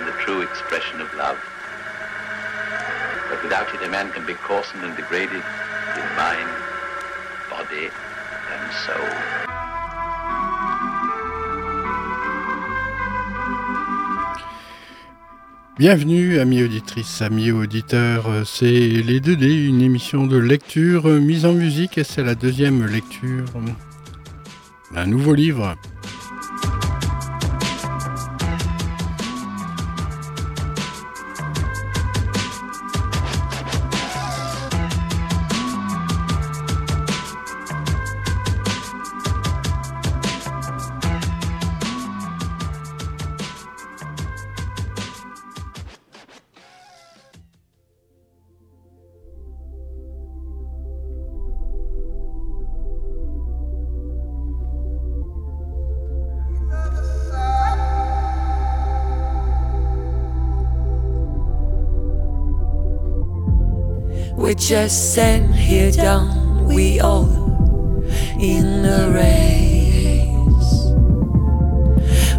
in 0.00 0.06
the 0.06 0.16
true 0.24 0.40
expression 0.40 1.00
of 1.00 1.12
love. 1.14 1.38
But 3.28 3.42
without 3.42 3.68
it, 3.74 3.82
a 3.82 3.88
man 3.88 4.10
can 4.12 4.24
be 4.24 4.34
coarsened 4.34 4.82
and 4.82 4.96
degraded 4.96 5.42
in 6.00 6.06
mind, 6.16 6.50
body, 7.50 7.90
and 8.52 8.72
soul. 8.84 9.10
Bienvenue, 15.78 16.38
amis 16.38 16.62
auditrices, 16.62 17.22
amis 17.22 17.50
auditeurs. 17.50 18.46
C'est 18.46 18.66
Les 18.66 19.20
2D, 19.20 19.66
une 19.68 19.82
émission 19.82 20.26
de 20.26 20.36
lecture 20.36 21.06
mise 21.06 21.44
en 21.44 21.52
musique 21.52 21.98
et 21.98 22.04
c'est 22.04 22.22
la 22.22 22.34
deuxième 22.34 22.86
lecture 22.86 23.46
d'un 24.92 25.06
nouveau 25.06 25.34
livre. 25.34 25.76
Sat 64.90 65.54
here 65.54 65.92
down, 65.92 66.64
we 66.64 66.98
all 66.98 67.30
in 68.40 68.84
a 68.84 69.08
race. 69.14 70.72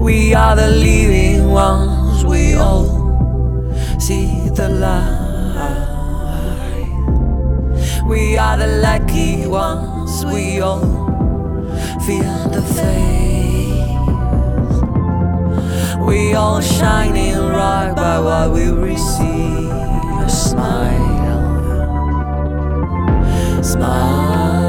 We 0.01 0.33
are 0.33 0.57
the 0.57 0.67
living 0.67 1.49
ones, 1.49 2.25
we 2.25 2.55
all 2.55 2.83
see 4.01 4.49
the 4.49 4.67
light. 4.67 5.07
We 8.05 8.37
are 8.37 8.57
the 8.57 8.67
lucky 8.67 9.47
ones, 9.47 10.25
we 10.25 10.59
all 10.59 10.81
feel 12.05 12.49
the 12.49 12.61
faith. 12.75 13.87
We 16.05 16.33
all 16.33 16.59
shining 16.59 17.37
right 17.37 17.93
by 17.95 18.19
what 18.19 18.51
we 18.51 18.67
receive. 18.67 19.71
A 20.19 20.27
smile 20.27 21.10
smile. 23.71 24.60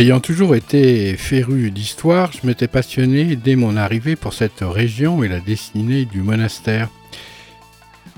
Ayant 0.00 0.20
toujours 0.20 0.54
été 0.54 1.14
féru 1.18 1.70
d'histoire, 1.70 2.32
je 2.32 2.46
m'étais 2.46 2.68
passionné 2.68 3.36
dès 3.36 3.54
mon 3.54 3.76
arrivée 3.76 4.16
pour 4.16 4.32
cette 4.32 4.62
région 4.62 5.22
et 5.22 5.28
la 5.28 5.40
destinée 5.40 6.06
du 6.06 6.22
monastère. 6.22 6.88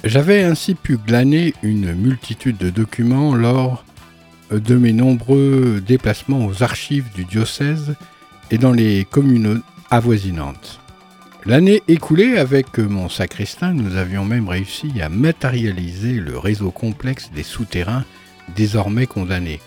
J'avais 0.04 0.44
ainsi 0.44 0.76
pu 0.76 0.96
glaner 0.96 1.54
une 1.64 1.92
multitude 1.92 2.56
de 2.56 2.70
documents 2.70 3.34
lors 3.34 3.84
de 4.52 4.76
mes 4.76 4.92
nombreux 4.92 5.82
déplacements 5.84 6.46
aux 6.46 6.62
archives 6.62 7.10
du 7.16 7.24
diocèse 7.24 7.96
et 8.52 8.58
dans 8.58 8.72
les 8.72 9.04
communes 9.04 9.60
avoisinantes. 9.90 10.78
L'année 11.46 11.82
écoulée, 11.88 12.38
avec 12.38 12.78
mon 12.78 13.08
sacristain, 13.08 13.72
nous 13.72 13.96
avions 13.96 14.24
même 14.24 14.48
réussi 14.48 14.92
à 15.00 15.08
matérialiser 15.08 16.12
le 16.12 16.38
réseau 16.38 16.70
complexe 16.70 17.32
des 17.34 17.42
souterrains 17.42 18.04
désormais 18.54 19.08
condamnés 19.08 19.58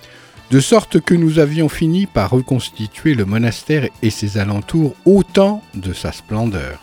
de 0.52 0.60
sorte 0.60 1.02
que 1.02 1.16
nous 1.16 1.40
avions 1.40 1.70
fini 1.70 2.06
par 2.06 2.30
reconstituer 2.30 3.16
le 3.16 3.26
monastère 3.26 3.90
et 4.02 4.10
ses 4.10 4.38
alentours 4.38 4.96
autant 5.06 5.64
de 5.74 5.92
sa 5.92 6.12
splendeur. 6.12 6.80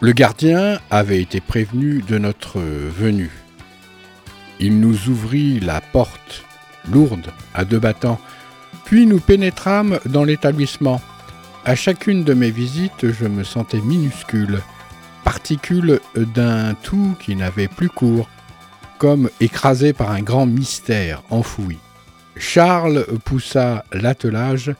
Le 0.00 0.12
gardien 0.12 0.78
avait 0.90 1.20
été 1.20 1.40
prévenu 1.40 2.02
de 2.06 2.18
notre 2.18 2.60
venue. 2.60 3.32
Il 4.60 4.78
nous 4.78 5.08
ouvrit 5.08 5.58
la 5.58 5.80
porte, 5.80 6.44
lourde, 6.90 7.32
à 7.54 7.64
deux 7.64 7.78
battants, 7.78 8.20
puis 8.84 9.06
nous 9.06 9.20
pénétrâmes 9.20 9.98
dans 10.06 10.24
l'établissement. 10.24 11.00
À 11.64 11.74
chacune 11.74 12.24
de 12.24 12.34
mes 12.34 12.50
visites, 12.50 13.10
je 13.10 13.26
me 13.26 13.42
sentais 13.42 13.80
minuscule, 13.80 14.60
particule 15.24 16.00
d'un 16.14 16.74
tout 16.74 17.16
qui 17.20 17.34
n'avait 17.36 17.68
plus 17.68 17.90
cours, 17.90 18.28
comme 18.98 19.30
écrasé 19.40 19.92
par 19.92 20.10
un 20.10 20.22
grand 20.22 20.46
mystère 20.46 21.22
enfoui. 21.30 21.78
Charles 22.38 23.04
poussa 23.24 23.84
l'attelage 23.92 24.72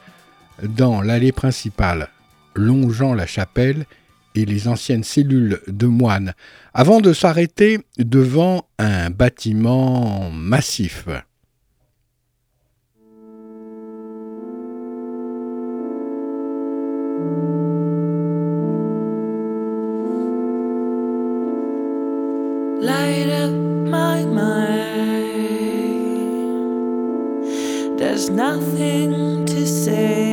dans 0.63 1.03
l'allée 1.03 1.33
principale, 1.33 2.09
longeant 2.55 3.15
la 3.15 3.27
chapelle 3.27 3.85
et 4.35 4.45
les 4.45 4.69
anciennes 4.69 5.05
cellules 5.05 5.61
de 5.67 5.87
moines, 5.87 6.35
avant 6.75 7.01
de 7.01 7.13
s'arrêter 7.13 7.81
devant 7.99 8.69
un 8.79 9.11
bâtiment 9.11 10.31
massif. 10.31 11.07
Nothing 28.31 29.47
to 29.47 29.67
say. 29.67 30.28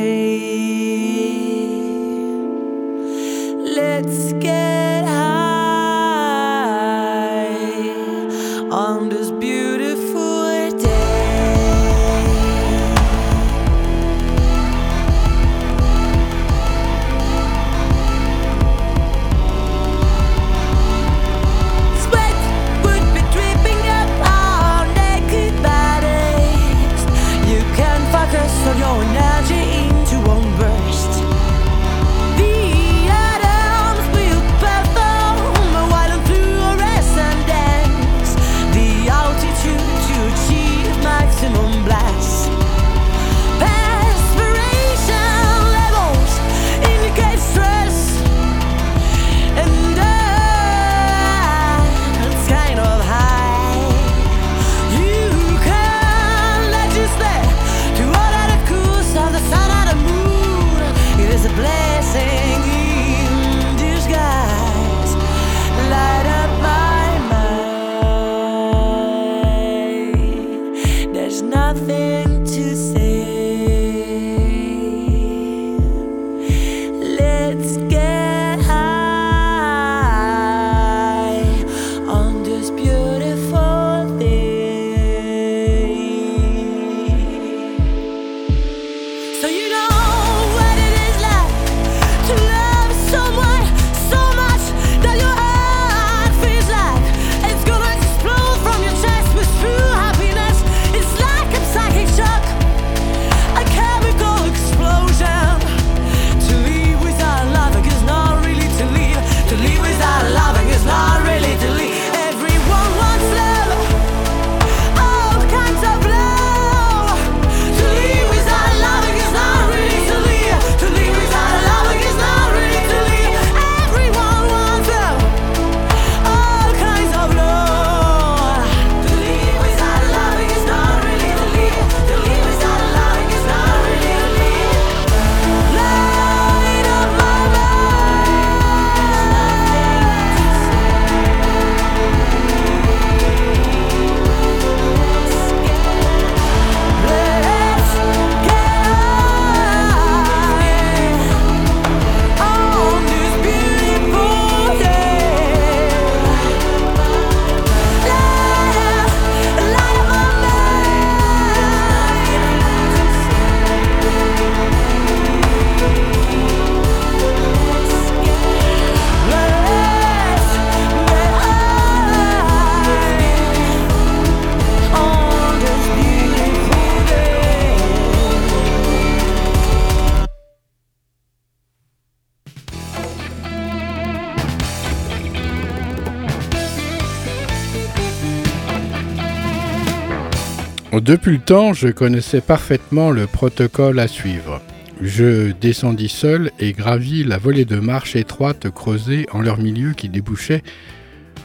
Depuis 191.06 191.34
le 191.34 191.38
temps, 191.38 191.72
je 191.72 191.86
connaissais 191.86 192.40
parfaitement 192.40 193.12
le 193.12 193.28
protocole 193.28 194.00
à 194.00 194.08
suivre. 194.08 194.60
Je 195.00 195.52
descendis 195.52 196.08
seul 196.08 196.50
et 196.58 196.72
gravis 196.72 197.22
la 197.22 197.38
volée 197.38 197.64
de 197.64 197.78
marche 197.78 198.16
étroite 198.16 198.68
creusée 198.70 199.26
en 199.30 199.40
leur 199.40 199.58
milieu 199.58 199.92
qui 199.92 200.08
débouchait 200.08 200.64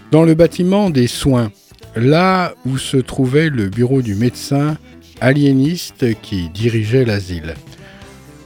dans 0.10 0.24
le 0.24 0.34
bâtiment 0.34 0.90
des 0.90 1.06
soins, 1.06 1.52
là 1.96 2.56
où 2.66 2.80
se 2.80 2.98
trouvait 2.98 3.52
le 3.52 3.70
bureau 3.70 4.02
du 4.02 4.16
médecin 4.16 4.78
aliéniste 5.20 6.20
qui 6.22 6.50
dirigeait 6.50 7.06
l'asile. 7.06 7.54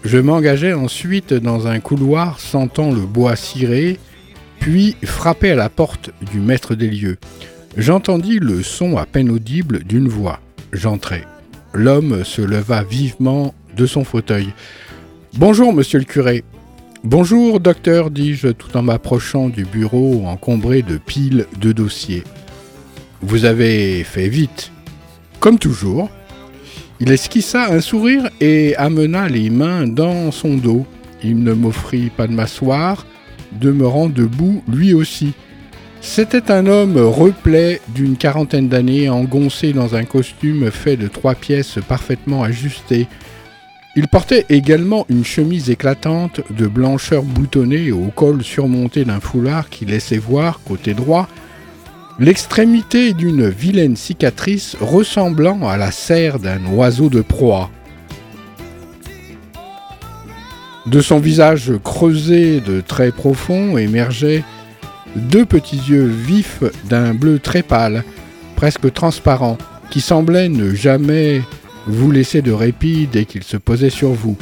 Je 0.03 0.17
m'engageai 0.17 0.73
ensuite 0.73 1.33
dans 1.33 1.65
un 1.67 1.79
couloir 1.79 2.41
sentant 2.41 2.91
le 2.91 3.05
bois 3.05 3.37
ciré, 3.37 3.99
puis 4.59 4.97
frappai 5.01 5.51
à 5.51 5.55
la 5.55 5.69
porte 5.69 6.09
du 6.29 6.41
maître 6.41 6.75
des 6.75 6.89
lieux. 6.89 7.19
J'entendis 7.77 8.39
le 8.39 8.63
son 8.63 8.97
à 8.97 9.05
peine 9.05 9.31
audible 9.31 9.85
d'une 9.85 10.09
voix. 10.09 10.41
J'entrai. 10.73 11.23
L'homme 11.73 12.23
se 12.23 12.41
leva 12.41 12.83
vivement 12.83 13.53
de 13.75 13.85
son 13.85 14.03
fauteuil. 14.03 14.53
Bonjour, 15.37 15.73
monsieur 15.73 15.99
le 15.99 16.05
curé. 16.05 16.43
Bonjour, 17.03 17.59
docteur, 17.59 18.09
dis-je 18.09 18.47
tout 18.47 18.75
en 18.77 18.81
m'approchant 18.81 19.49
du 19.49 19.65
bureau 19.65 20.25
encombré 20.25 20.81
de 20.81 20.97
piles 20.97 21.45
de 21.59 21.71
dossiers. 21.71 22.23
Vous 23.21 23.45
avez 23.45 24.03
fait 24.03 24.27
vite. 24.27 24.71
Comme 25.39 25.59
toujours. 25.59 26.09
Il 26.99 27.11
esquissa 27.11 27.71
un 27.71 27.81
sourire 27.81 28.29
et 28.39 28.75
amena 28.77 29.27
les 29.27 29.49
mains 29.49 29.87
dans 29.87 30.31
son 30.31 30.55
dos. 30.55 30.85
Il 31.23 31.43
ne 31.43 31.53
m'offrit 31.53 32.09
pas 32.09 32.27
de 32.27 32.33
m'asseoir, 32.33 33.05
demeurant 33.59 34.07
debout 34.07 34.63
lui 34.67 34.93
aussi. 34.93 35.33
C'était 36.07 36.51
un 36.51 36.67
homme 36.67 36.97
replet 36.97 37.81
d'une 37.89 38.15
quarantaine 38.15 38.69
d'années, 38.69 39.09
engoncé 39.09 39.73
dans 39.73 39.95
un 39.95 40.05
costume 40.05 40.69
fait 40.71 40.95
de 40.95 41.07
trois 41.09 41.33
pièces 41.33 41.79
parfaitement 41.85 42.43
ajustées. 42.43 43.07
Il 43.97 44.07
portait 44.07 44.45
également 44.47 45.05
une 45.09 45.25
chemise 45.25 45.71
éclatante 45.71 46.39
de 46.51 46.67
blancheur 46.67 47.23
boutonnée 47.23 47.91
au 47.91 48.11
col 48.15 48.43
surmonté 48.43 49.03
d'un 49.03 49.19
foulard 49.19 49.69
qui 49.69 49.83
laissait 49.83 50.19
voir, 50.19 50.61
côté 50.65 50.93
droit, 50.93 51.27
l'extrémité 52.19 53.11
d'une 53.11 53.49
vilaine 53.49 53.97
cicatrice 53.97 54.77
ressemblant 54.79 55.67
à 55.67 55.75
la 55.75 55.91
serre 55.91 56.39
d'un 56.39 56.63
oiseau 56.67 57.09
de 57.09 57.21
proie. 57.21 57.71
De 60.85 61.01
son 61.01 61.19
visage 61.19 61.73
creusé 61.83 62.61
de 62.61 62.79
traits 62.79 63.15
profonds 63.15 63.77
émergeaient 63.77 64.43
deux 65.15 65.45
petits 65.45 65.77
yeux 65.77 66.05
vifs 66.05 66.63
d'un 66.85 67.13
bleu 67.13 67.39
très 67.39 67.63
pâle, 67.63 68.03
presque 68.55 68.91
transparent, 68.93 69.57
qui 69.89 70.01
semblaient 70.01 70.49
ne 70.49 70.73
jamais 70.73 71.41
vous 71.87 72.11
laisser 72.11 72.41
de 72.41 72.51
répit 72.51 73.07
dès 73.11 73.25
qu'il 73.25 73.43
se 73.43 73.57
posait 73.57 73.89
sur 73.89 74.11
vous. 74.11 74.37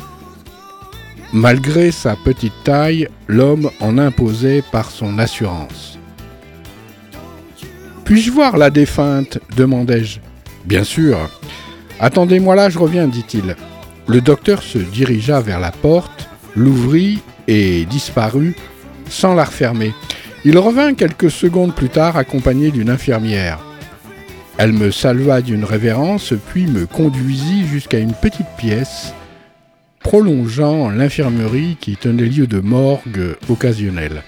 Malgré 1.34 1.92
sa 1.92 2.15
petite 2.15 2.53
taille, 2.63 3.08
l'homme 3.27 3.70
en 3.80 3.98
imposait 3.98 4.63
par 4.72 4.92
son 4.92 5.18
assurance. 5.20 5.98
Puis-je 8.06 8.32
voir 8.32 8.58
la 8.58 8.70
défunte? 8.70 9.39
demandai-je. 9.56 10.20
Bien 10.65 10.84
sûr. 10.84 11.18
Attendez-moi 12.00 12.56
là, 12.56 12.70
je 12.70 12.77
reviens, 12.77 13.08
dit-il. 13.08 13.56
Le 14.08 14.22
docteur 14.22 14.62
se 14.62 14.77
dirigea 14.77 15.39
vers 15.39 15.60
la 15.60 15.72
porte, 15.72 16.30
l'ouvrit 16.56 17.20
et 17.48 17.86
disparut 17.86 18.56
sans 19.10 19.34
la 19.34 19.46
refermer. 19.46 19.94
Il 20.45 20.57
revint 20.57 20.93
quelques 20.93 21.31
secondes 21.31 21.73
plus 21.73 21.89
tard 21.89 22.17
accompagné 22.17 22.71
d'une 22.71 22.89
infirmière. 22.89 23.59
Elle 24.57 24.73
me 24.73 24.91
salua 24.91 25.41
d'une 25.41 25.63
révérence, 25.63 26.33
puis 26.50 26.67
me 26.67 26.85
conduisit 26.85 27.65
jusqu'à 27.65 28.00
une 28.00 28.13
petite 28.13 28.50
pièce 28.57 29.13
prolongeant 30.03 30.89
l'infirmerie 30.89 31.77
qui 31.79 31.95
tenait 31.95 32.25
lieu 32.25 32.45
de 32.45 32.59
morgue 32.59 33.38
occasionnelle. 33.50 34.21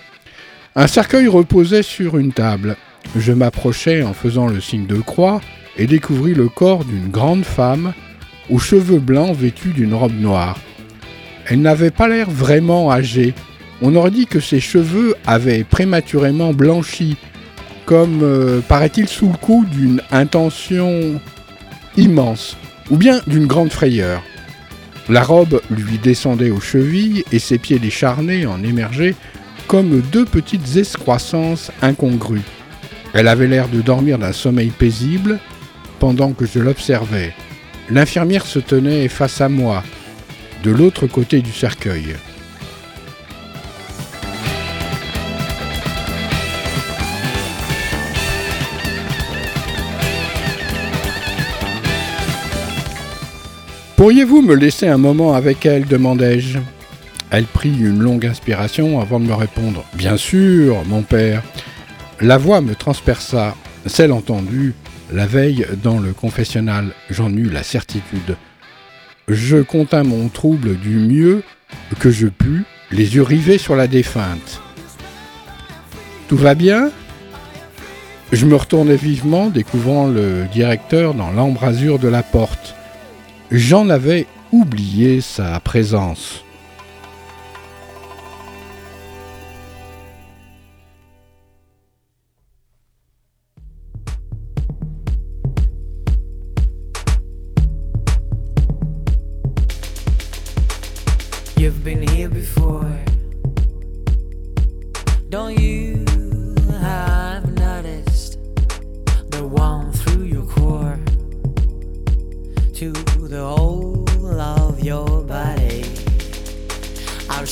Un 0.76 0.88
cercueil 0.88 1.28
reposait 1.28 1.84
sur 1.84 2.18
une 2.18 2.32
table. 2.32 2.78
Je 3.18 3.34
m'approchai 3.34 4.02
en 4.02 4.14
faisant 4.14 4.48
le 4.48 4.62
signe 4.62 4.88
de 4.88 5.00
croix 5.02 5.42
et 5.78 5.86
découvris 5.86 6.34
le 6.34 6.48
corps 6.48 6.86
d'une 6.86 7.10
grande 7.10 7.44
femme 7.44 7.94
aux 8.50 8.60
cheveux 8.60 9.00
blancs 9.00 9.36
vêtue 9.36 9.74
d'une 9.74 9.94
robe 9.94 10.20
noire. 10.20 10.58
Elle 11.48 11.62
n'avait 11.62 11.92
pas 11.92 12.08
l'air 12.08 12.30
vraiment 12.30 12.92
âgée, 12.92 13.34
on 13.82 13.96
aurait 13.96 14.12
dit 14.12 14.28
que 14.28 14.40
ses 14.40 14.60
cheveux 14.60 15.16
avaient 15.26 15.64
prématurément 15.64 16.54
blanchi, 16.54 17.18
comme 17.86 18.22
euh, 18.24 18.62
paraît-il 18.62 19.08
sous 19.08 19.28
le 19.28 19.38
coup 19.38 19.66
d'une 19.70 20.02
intention 20.12 21.20
immense, 21.98 22.58
ou 22.90 22.98
bien 22.98 23.22
d'une 23.28 23.48
grande 23.48 23.72
frayeur. 23.72 24.22
La 25.08 25.24
robe 25.24 25.62
lui 25.70 26.00
descendait 26.00 26.50
aux 26.50 26.60
chevilles 26.60 27.24
et 27.32 27.40
ses 27.40 27.60
pieds 27.60 27.80
décharnés 27.80 28.48
en 28.48 28.64
émergeaient 28.64 29.16
comme 29.68 30.02
deux 30.02 30.26
petites 30.26 30.78
excroissances 30.78 31.72
incongrues. 31.82 32.42
Elle 33.14 33.28
avait 33.28 33.48
l'air 33.48 33.68
de 33.68 33.82
dormir 33.82 34.18
d'un 34.18 34.34
sommeil 34.34 34.70
paisible 34.70 35.40
pendant 36.00 36.34
que 36.34 36.46
je 36.46 36.60
l'observais. 36.60 37.34
L'infirmière 37.90 38.46
se 38.46 38.60
tenait 38.60 39.08
face 39.08 39.42
à 39.42 39.50
moi, 39.50 39.84
de 40.64 40.72
l'autre 40.72 41.08
côté 41.08 41.42
du 41.42 41.52
cercueil. 41.52 42.16
Pourriez-vous 53.98 54.42
me 54.42 54.56
laisser 54.56 54.90
un 54.90 54.98
moment 54.98 55.34
avec 55.34 55.66
elle 55.66 55.86
demandai-je. 55.86 56.60
Elle 57.32 57.46
prit 57.46 57.70
une 57.70 58.00
longue 58.00 58.26
inspiration 58.26 59.00
avant 59.00 59.22
de 59.22 59.26
me 59.26 59.34
répondre. 59.34 59.86
Bien 59.94 60.18
sûr, 60.18 60.84
mon 60.86 61.02
père. 61.02 61.42
La 62.20 62.38
voix 62.38 62.60
me 62.60 62.76
transperça, 62.76 63.56
celle 63.86 64.12
entendue 64.12 64.74
la 65.14 65.26
veille 65.26 65.66
dans 65.82 66.00
le 66.00 66.12
confessionnal. 66.12 66.92
J'en 67.10 67.32
eus 67.32 67.50
la 67.50 67.64
certitude. 67.64 68.36
Je 69.30 69.58
contins 69.58 70.04
mon 70.04 70.28
trouble 70.28 70.78
du 70.78 70.98
mieux 70.98 71.42
que 72.00 72.12
je 72.12 72.28
pus, 72.28 72.66
les 72.92 73.16
yeux 73.16 73.24
rivés 73.24 73.58
sur 73.58 73.78
la 73.78 73.88
défunte. 73.88 74.62
Tout 76.28 76.38
va 76.38 76.54
bien? 76.54 76.92
Je 78.34 78.46
me 78.46 78.56
retournai 78.56 78.98
vivement, 78.98 79.50
découvrant 79.50 80.08
le 80.08 80.48
directeur 80.52 81.14
dans 81.14 81.32
l'embrasure 81.32 81.98
de 81.98 82.10
la 82.10 82.24
porte. 82.24 82.76
J'en 83.52 83.90
avais 83.90 84.26
oublié 84.52 85.22
sa 85.22 85.60
présence. 85.60 86.46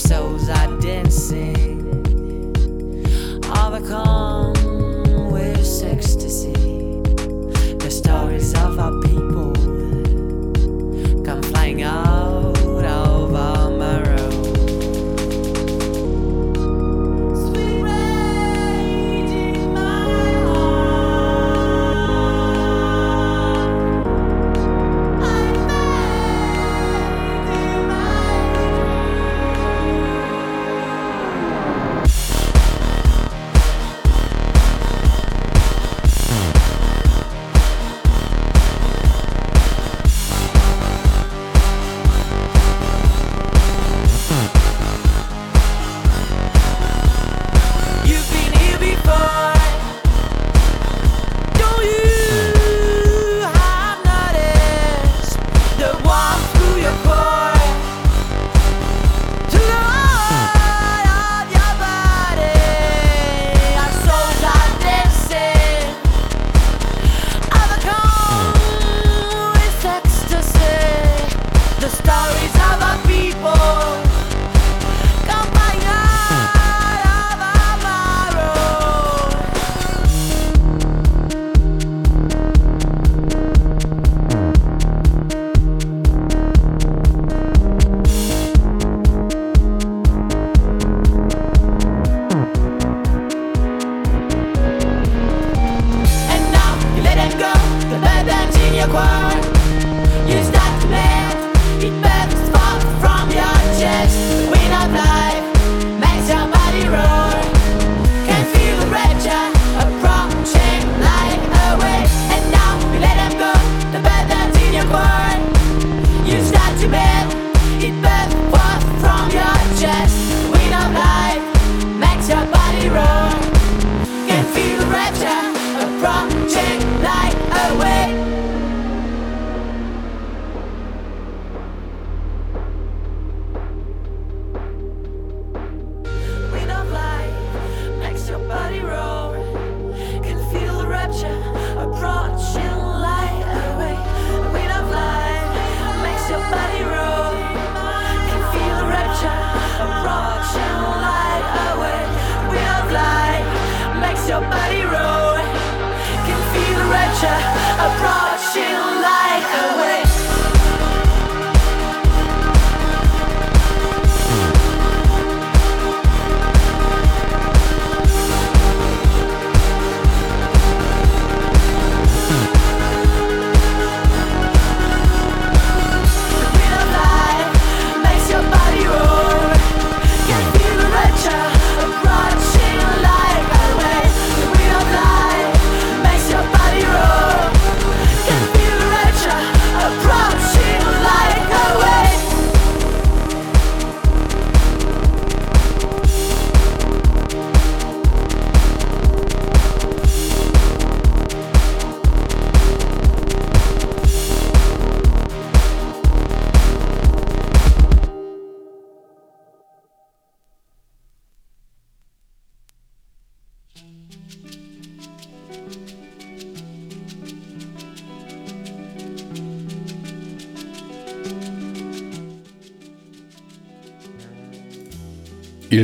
souls 0.08 0.50
are 0.50 0.80
dancing. 0.80 1.80
All 3.56 3.72
the 3.72 3.82
calm. 3.88 4.33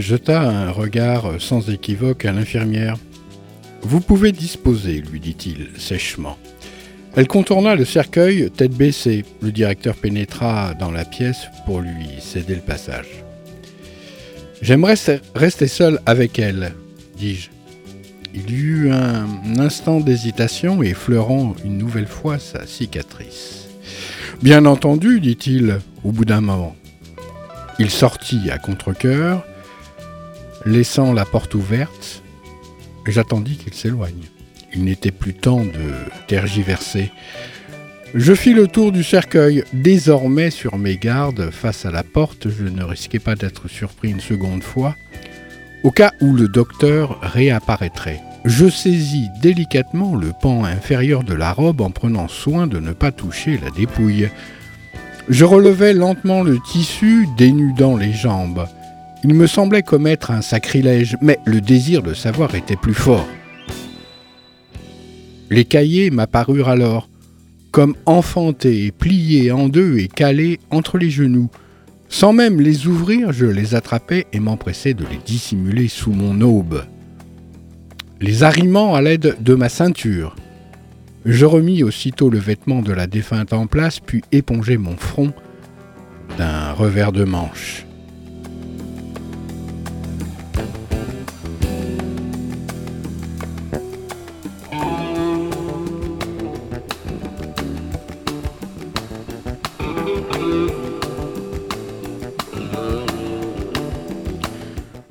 Jeta 0.01 0.41
un 0.41 0.72
regard 0.72 1.34
sans 1.39 1.70
équivoque 1.70 2.25
à 2.25 2.32
l'infirmière. 2.32 2.98
Vous 3.82 4.01
pouvez 4.01 4.32
disposer, 4.32 5.01
lui 5.01 5.20
dit-il 5.20 5.70
sèchement. 5.77 6.38
Elle 7.15 7.27
contourna 7.27 7.75
le 7.75 7.86
cercueil, 7.86 8.51
tête 8.51 8.74
baissée. 8.74 9.25
Le 9.41 9.51
directeur 9.51 9.96
pénétra 9.96 10.74
dans 10.74 10.91
la 10.91 11.06
pièce 11.06 11.48
pour 11.65 11.82
lui 11.82 12.08
céder 12.20 12.56
le 12.56 12.62
passage. 12.62 13.24
J'aimerais 14.62 14.96
rester 15.36 15.68
seul 15.68 16.00
avec 16.06 16.38
elle, 16.38 16.74
dis-je. 17.18 17.50
Il 18.36 18.51
y 18.51 18.56
eut 18.56 18.91
un 18.91 19.58
instant 19.58 20.00
d'hésitation, 20.00 20.84
effleurant 20.84 21.56
une 21.65 21.77
nouvelle 21.77 22.08
fois 22.08 22.38
sa 22.38 22.68
cicatrice. 22.68 23.68
Bien 24.44 24.65
entendu, 24.65 25.20
dit-il 25.20 25.79
au 26.03 26.12
bout 26.12 26.25
d'un 26.25 26.41
moment. 26.41 26.75
Il 27.79 27.89
sortit 27.89 28.51
à 28.51 28.58
contre-coeur, 28.58 29.46
Laissant 30.66 31.13
la 31.13 31.24
porte 31.24 31.56
ouverte, 31.56 32.22
j'attendis 33.06 33.56
qu'il 33.56 33.74
s'éloigne. 33.74 34.25
Il 34.74 34.84
n'était 34.84 35.12
plus 35.12 35.34
temps 35.34 35.63
de 35.63 35.94
tergiverser. 36.28 37.12
Je 38.13 38.34
fis 38.34 38.54
le 38.54 38.68
tour 38.68 38.92
du 38.92 39.04
cercueil, 39.04 39.63
désormais 39.72 40.50
sur 40.50 40.78
mes 40.78 40.98
gardes 40.98 41.50
face 41.51 41.86
à 41.86 41.92
la 41.92 42.04
porte, 42.04 42.50
je 42.50 42.63
ne 42.63 42.84
risquais 42.84 43.20
pas 43.20 43.36
d'être 43.36 43.68
surpris 43.68 44.10
une 44.10 44.20
seconde 44.20 44.63
fois, 44.63 44.96
au 45.84 45.92
cas 45.92 46.12
où 46.20 46.34
le 46.34 46.48
docteur 46.48 47.20
réapparaîtrait. 47.22 48.20
Je 48.46 48.70
saisis 48.70 49.30
délicatement 49.42 50.16
le 50.16 50.34
pan 50.42 50.66
inférieur 50.66 51.24
de 51.24 51.34
la 51.34 51.54
robe 51.54 51.82
en 51.82 51.92
prenant 51.92 52.28
soin 52.28 52.68
de 52.68 52.80
ne 52.80 52.92
pas 52.92 53.12
toucher 53.12 53.60
la 53.63 53.70
dépouille. 53.70 54.30
Je 55.30 55.46
relevai 55.46 55.94
lentement 55.94 56.44
le 56.44 56.58
tissu, 56.60 57.28
dénudant 57.38 57.96
les 57.96 58.12
jambes. 58.12 58.68
Il 59.23 59.33
me 59.33 59.47
semblait 59.47 59.83
commettre 59.83 60.31
un 60.31 60.41
sacrilège, 60.41 61.17
mais 61.21 61.39
le 61.45 61.59
désir 61.59 62.01
de 62.01 62.13
savoir 62.13 62.55
était 62.55 62.77
plus 62.77 62.93
fort. 62.93 63.27
Les 65.49 65.65
cahiers 65.65 66.09
m'apparurent 66.09 66.69
alors, 66.69 67.09
comme 67.71 67.95
enfantés, 68.05 68.91
pliés 68.91 69.51
en 69.51 69.67
deux 69.67 69.97
et 69.97 70.07
calés 70.07 70.59
entre 70.69 70.97
les 70.97 71.09
genoux. 71.09 71.49
Sans 72.07 72.33
même 72.33 72.61
les 72.61 72.88
ouvrir, 72.88 73.33
je 73.33 73.45
les 73.45 73.75
attrapais 73.75 74.25
et 74.31 74.39
m'empressais 74.39 74.93
de 74.93 75.03
les 75.03 75.19
dissimuler 75.25 75.88
sous 75.88 76.11
mon 76.11 76.39
aube. 76.41 76.83
Les 78.21 78.43
arrimant 78.43 78.95
à 78.95 79.01
l'aide 79.01 79.38
de 79.41 79.53
ma 79.53 79.69
ceinture. 79.69 80.35
Je 81.25 81.45
remis 81.45 81.83
aussitôt 81.83 82.29
le 82.29 82.39
vêtement 82.39 82.81
de 82.81 82.93
la 82.93 83.05
défunte 83.05 83.53
en 83.53 83.67
place, 83.67 83.99
puis 83.99 84.23
épongeai 84.31 84.77
mon 84.77 84.95
front 84.95 85.33
d'un 86.38 86.71
revers 86.71 87.11
de 87.11 87.25
manche. 87.25 87.85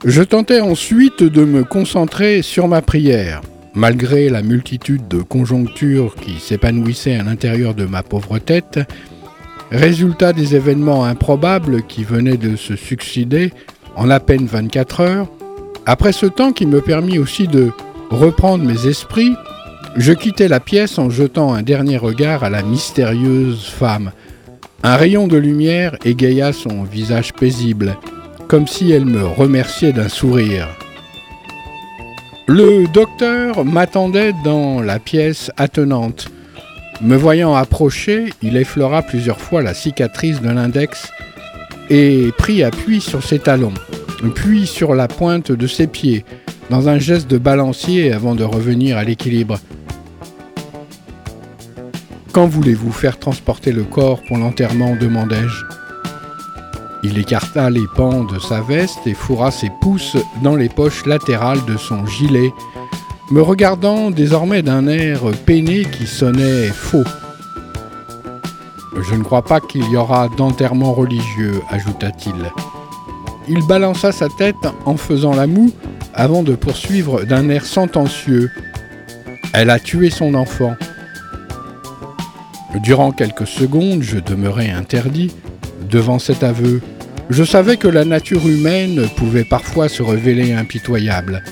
Je 0.09 0.23
tentais 0.23 0.62
ensuite 0.62 1.23
de 1.23 1.44
me 1.44 1.64
concentrer 1.64 2.40
sur 2.40 2.66
ma 2.66 2.81
prière. 2.81 3.42
Malgré 3.75 4.31
la 4.31 4.40
multitude 4.40 5.07
de 5.07 5.21
conjonctures 5.21 6.14
qui 6.14 6.40
s'épanouissaient 6.40 7.16
à 7.16 7.23
l'intérieur 7.23 7.75
de 7.75 7.85
ma 7.85 8.03
pauvre 8.03 8.38
tête, 8.38 8.81
résultat 9.71 10.33
des 10.33 10.57
événements 10.57 11.05
improbables 11.05 11.83
qui 11.83 12.05
venaient 12.05 12.38
de 12.38 12.57
se 12.57 12.75
succéder 12.75 13.53
en 13.97 14.09
à 14.09 14.18
peine 14.18 14.47
24 14.47 15.01
heures, 15.01 15.29
après 15.85 16.12
ce 16.12 16.25
temps 16.25 16.53
qui 16.53 16.64
me 16.64 16.81
permit 16.81 17.18
aussi 17.18 17.47
de 17.47 17.71
reprendre 18.09 18.64
mes 18.64 18.87
esprits, 18.87 19.35
je 19.94 20.14
quittai 20.14 20.49
la 20.49 20.59
pièce 20.59 20.99
en 20.99 21.11
jetant 21.11 21.53
un 21.53 21.61
dernier 21.61 21.99
regard 21.99 22.44
à 22.44 22.49
la 22.49 22.62
mystérieuse 22.62 23.66
femme. 23.66 24.12
Un 24.83 24.97
rayon 24.97 25.29
de 25.29 25.37
lumière 25.37 25.97
égaya 26.07 26.55
son 26.55 26.85
visage 26.85 27.35
paisible 27.35 27.99
comme 28.49 28.67
si 28.67 28.91
elle 28.91 29.05
me 29.05 29.25
remerciait 29.25 29.93
d'un 29.93 30.09
sourire. 30.09 30.69
Le 32.47 32.87
docteur 32.87 33.65
m'attendait 33.65 34.33
dans 34.43 34.81
la 34.81 34.99
pièce 34.99 35.53
attenante. 35.59 36.31
Me 37.03 37.15
voyant 37.15 37.55
approcher, 37.55 38.33
il 38.43 38.57
effleura 38.57 39.03
plusieurs 39.03 39.41
fois 39.41 39.63
la 39.63 39.75
cicatrice 39.75 40.41
de 40.41 40.49
l'index 40.49 41.13
et 41.91 42.33
prit 42.39 42.63
appui 42.63 43.01
sur 43.03 43.23
ses 43.23 43.39
talons, 43.39 43.75
puis 44.35 44.67
sur 44.67 44.95
la 44.95 45.09
pointe 45.09 45.53
de 45.53 45.67
ses 45.67 45.87
pieds, 45.87 46.25
dans 46.71 46.89
un 46.89 46.99
geste 46.99 47.31
de 47.31 47.39
balancier 47.39 48.13
avant 48.13 48.35
de 48.35 48.45
revenir 48.45 48.97
à 48.97 49.05
l'équilibre. 49.05 49.61
Quand 52.33 52.47
voulez-vous 52.47 52.93
faire 52.93 53.19
transporter 53.19 53.73
le 53.73 53.85
corps 53.85 54.23
pour 54.27 54.39
l'enterrement? 54.39 54.97
demandai-je. 54.97 55.78
Il 57.05 57.17
écarta 57.17 57.71
les 57.71 57.87
pans 57.95 58.25
de 58.25 58.41
sa 58.41 58.61
veste 58.61 59.07
et 59.07 59.15
fourra 59.15 59.51
ses 59.53 59.71
pouces 59.81 60.17
dans 60.43 60.57
les 60.57 60.69
poches 60.69 61.07
latérales 61.07 61.65
de 61.65 61.77
son 61.77 62.05
gilet, 62.07 62.53
me 63.31 63.41
regardant 63.41 64.11
désormais 64.11 64.63
d'un 64.63 64.89
air 64.89 65.21
peiné 65.47 65.85
qui 65.85 66.07
sonnait 66.07 66.69
faux. 66.69 67.05
Je 69.01 69.15
ne 69.15 69.23
crois 69.23 69.45
pas 69.45 69.61
qu'il 69.61 69.89
y 69.91 69.97
aura 69.97 70.29
d'enterrement 70.29 70.93
religieux, 70.93 71.63
ajouta-t-il. 71.71 72.35
Il 73.49 73.65
balança 73.67 74.11
sa 74.11 74.29
tête 74.29 74.57
en 74.85 74.97
faisant 74.97 75.35
la 75.35 75.47
moue 75.47 75.73
avant 76.15 76.43
de 76.43 76.57
poursuivre 76.57 77.23
d'un 77.25 77.49
air 77.49 77.65
sentencieux. 77.65 78.51
Elle 79.53 79.71
a 79.71 79.79
tué 79.79 80.11
son 80.11 80.35
enfant. 80.35 80.75
Durant 82.83 83.13
quelques 83.13 83.47
secondes, 83.47 84.03
je 84.03 84.19
demeurai 84.19 84.71
interdit 84.71 85.33
devant 85.91 86.19
cet 86.19 86.43
aveu. 86.43 86.81
Je 87.31 87.45
savais 87.45 87.77
que 87.77 87.88
la 87.88 88.05
nature 88.05 88.49
humaine 88.49 89.07
pouvait 89.17 89.45
parfois 89.45 89.88
se 89.88 90.03
révéler 90.03 90.53
impitoyable, 90.53 91.43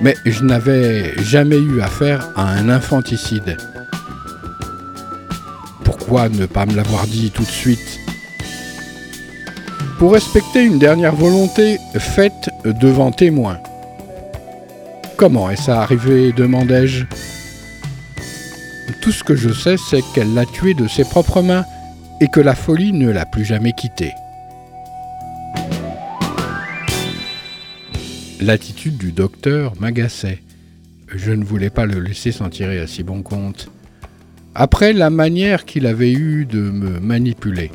mais 0.00 0.14
je 0.24 0.42
n'avais 0.42 1.12
jamais 1.22 1.58
eu 1.58 1.80
affaire 1.82 2.30
à 2.34 2.48
un 2.48 2.68
infanticide. 2.68 3.56
Pourquoi 5.84 6.28
ne 6.28 6.46
pas 6.46 6.64
me 6.64 6.74
l'avoir 6.74 7.06
dit 7.06 7.30
tout 7.30 7.42
de 7.42 7.48
suite? 7.48 8.00
Pour 9.98 10.12
respecter 10.12 10.64
une 10.64 10.78
dernière 10.78 11.14
volonté 11.14 11.78
faite 11.98 12.48
devant 12.64 13.10
témoins. 13.10 13.58
Comment 15.16 15.50
est-ce 15.50 15.70
arrivé 15.70 16.32
demandai-je? 16.32 17.04
Tout 19.02 19.12
ce 19.12 19.24
que 19.24 19.34
je 19.34 19.52
sais, 19.52 19.76
c'est 19.76 20.02
qu'elle 20.14 20.32
l'a 20.32 20.46
tué 20.46 20.74
de 20.74 20.86
ses 20.88 21.04
propres 21.04 21.42
mains 21.42 21.64
et 22.20 22.28
que 22.28 22.40
la 22.40 22.54
folie 22.54 22.92
ne 22.92 23.10
l'a 23.10 23.26
plus 23.26 23.44
jamais 23.44 23.72
quitté. 23.72 24.12
L'attitude 28.40 28.96
du 28.96 29.12
docteur 29.12 29.74
m'agaçait. 29.80 30.40
Je 31.14 31.32
ne 31.32 31.44
voulais 31.44 31.70
pas 31.70 31.86
le 31.86 32.00
laisser 32.00 32.32
s'en 32.32 32.50
tirer 32.50 32.78
à 32.78 32.86
si 32.86 33.02
bon 33.02 33.22
compte. 33.22 33.70
Après 34.54 34.92
la 34.92 35.10
manière 35.10 35.64
qu'il 35.64 35.86
avait 35.86 36.12
eue 36.12 36.44
de 36.44 36.60
me 36.60 37.00
manipuler. 37.00 37.70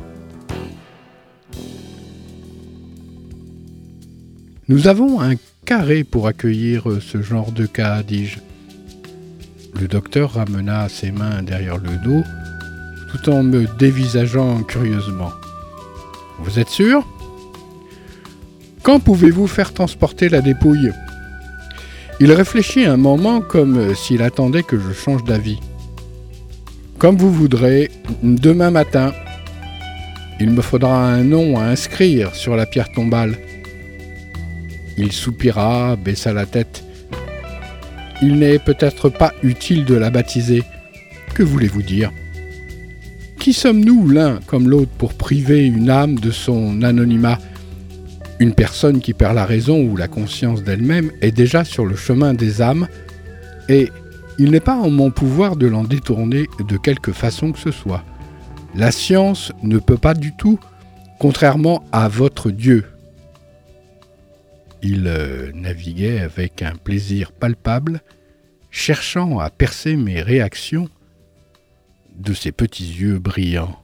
Nous 4.70 4.88
avons 4.88 5.20
un 5.22 5.36
carré 5.66 6.04
pour 6.04 6.28
accueillir 6.28 6.86
ce 7.02 7.22
genre 7.22 7.52
de 7.52 7.66
cas, 7.66 8.04
dis-je. 8.04 8.40
Le 9.80 9.88
docteur 9.88 10.34
ramena 10.34 10.88
ses 10.88 11.12
mains 11.12 11.44
derrière 11.44 11.78
le 11.78 11.98
dos, 12.04 12.24
tout 13.14 13.30
en 13.30 13.44
me 13.44 13.66
dévisageant 13.78 14.64
curieusement. 14.64 15.32
Vous 16.40 16.60
êtes 16.60 16.70
sûr? 16.70 17.08
Quand 18.82 19.00
pouvez-vous 19.00 19.48
faire 19.48 19.74
transporter 19.74 20.28
la 20.28 20.42
dépouille? 20.42 20.92
Il 22.20 22.32
réfléchit 22.34 22.86
un 22.86 22.98
moment 22.98 23.40
comme 23.40 23.96
s'il 23.96 24.22
attendait 24.22 24.64
que 24.64 24.78
je 24.78 24.92
change 24.92 25.24
d'avis. 25.24 25.60
Comme 26.98 27.16
vous 27.16 27.32
voudrez, 27.32 27.92
demain 28.24 28.72
matin. 28.72 29.14
Il 30.40 30.50
me 30.50 30.62
faudra 30.62 31.06
un 31.06 31.24
nom 31.24 31.58
à 31.58 31.64
inscrire 31.64 32.36
sur 32.36 32.56
la 32.56 32.66
pierre 32.66 32.92
tombale. 32.92 33.38
Il 34.98 35.12
soupira, 35.12 35.96
baissa 35.96 36.34
la 36.34 36.46
tête 36.46 36.84
il 38.26 38.40
n'est 38.40 38.58
peut-être 38.58 39.10
pas 39.10 39.34
utile 39.44 39.84
de 39.84 39.96
la 39.96 40.10
baptiser. 40.10 40.64
Que 41.36 41.44
voulez-vous 41.44 41.82
dire? 41.82 42.10
Qui 43.44 43.52
sommes-nous 43.52 44.08
l'un 44.08 44.40
comme 44.48 44.70
l'autre 44.70 44.94
pour 44.98 45.16
priver 45.16 45.66
une 45.66 45.90
âme 45.90 46.16
de 46.16 46.32
son 46.32 46.82
anonymat? 46.82 47.40
Une 48.40 48.54
personne 48.54 49.02
qui 49.02 49.14
perd 49.14 49.36
la 49.36 49.46
raison 49.46 49.84
ou 49.84 49.98
la 49.98 50.08
conscience 50.08 50.64
d'elle-même 50.64 51.12
est 51.20 51.34
déjà 51.34 51.66
sur 51.66 51.86
le 51.86 51.98
chemin 51.98 52.34
des 52.34 52.62
âmes, 52.62 52.88
et 53.68 53.92
il 54.40 54.52
n'est 54.52 54.62
pas 54.62 54.78
en 54.78 54.90
mon 54.90 55.12
pouvoir 55.12 55.58
de 55.58 55.68
l'en 55.68 55.84
détourner 55.84 56.48
de 56.66 56.78
quelque 56.78 57.12
façon 57.12 57.52
que 57.52 57.60
ce 57.60 57.72
soit. 57.72 58.06
La 58.76 58.92
science 58.92 59.52
ne 59.62 59.78
peut 59.78 59.98
pas 59.98 60.14
du 60.14 60.34
tout, 60.38 60.58
contrairement 61.20 61.84
à 61.92 62.08
votre 62.08 62.50
Dieu. 62.50 62.86
Il 64.82 65.04
euh, 65.06 65.52
naviguait 65.54 66.22
avec 66.22 66.62
un 66.62 66.76
plaisir 66.82 67.34
palpable, 67.34 68.04
cherchant 68.72 69.40
à 69.40 69.50
percer 69.50 69.98
mes 69.98 70.22
réactions 70.22 70.88
de 72.16 72.34
ses 72.34 72.52
petits 72.52 72.94
yeux 72.94 73.20
brillants. 73.20 73.83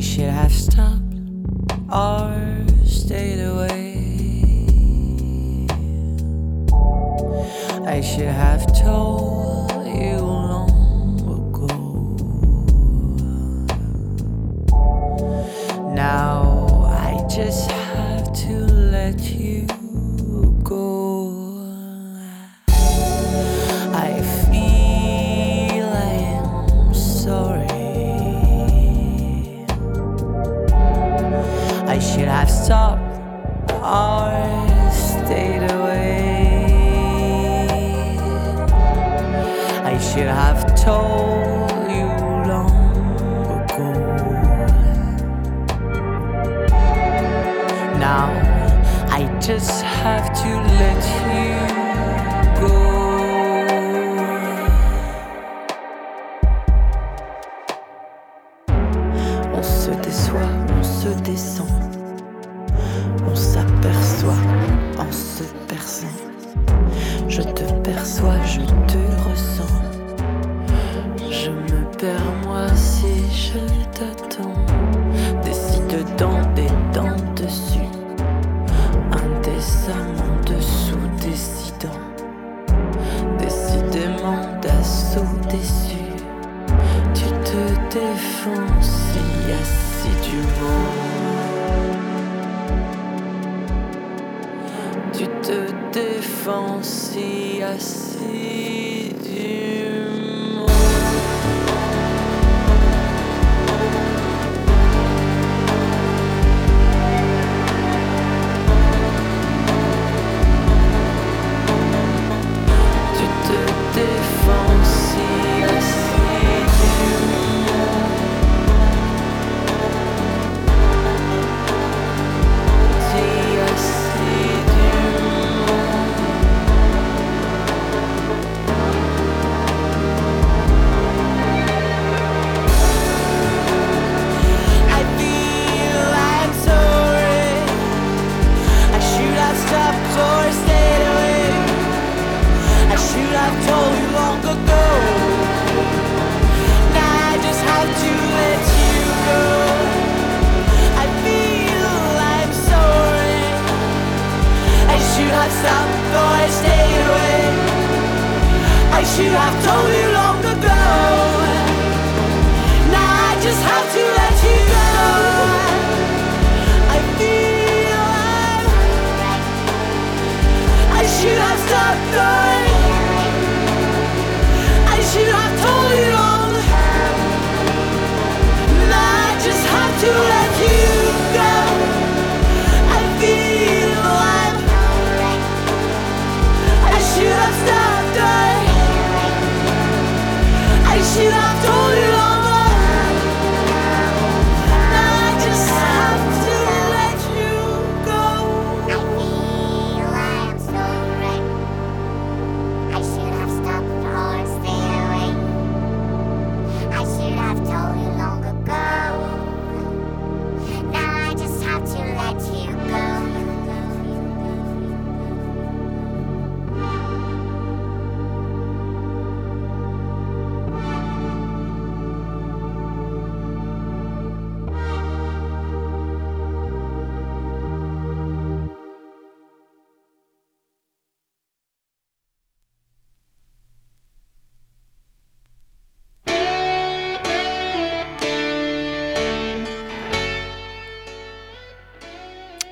I 0.00 0.02
should 0.02 0.30
have 0.30 0.50
stopped 0.50 1.14
or 1.92 2.32
stayed 2.86 3.44
away. 3.44 3.98
I 7.86 8.00
should 8.00 8.32
have 8.32 8.64
told 8.80 9.86
you 9.86 10.16
long 10.16 11.20
ago. 11.36 11.68
Now 15.92 16.86
I 16.86 17.22
just 17.28 17.70
have 17.70 18.32
to 18.46 18.54
let 18.96 19.20
you 19.20 19.66
go. 20.64 20.99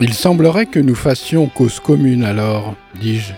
Il 0.01 0.15
semblerait 0.15 0.67
que 0.67 0.79
nous 0.79 0.95
fassions 0.95 1.49
cause 1.49 1.81
commune 1.81 2.23
alors, 2.23 2.77
dis-je. 3.01 3.33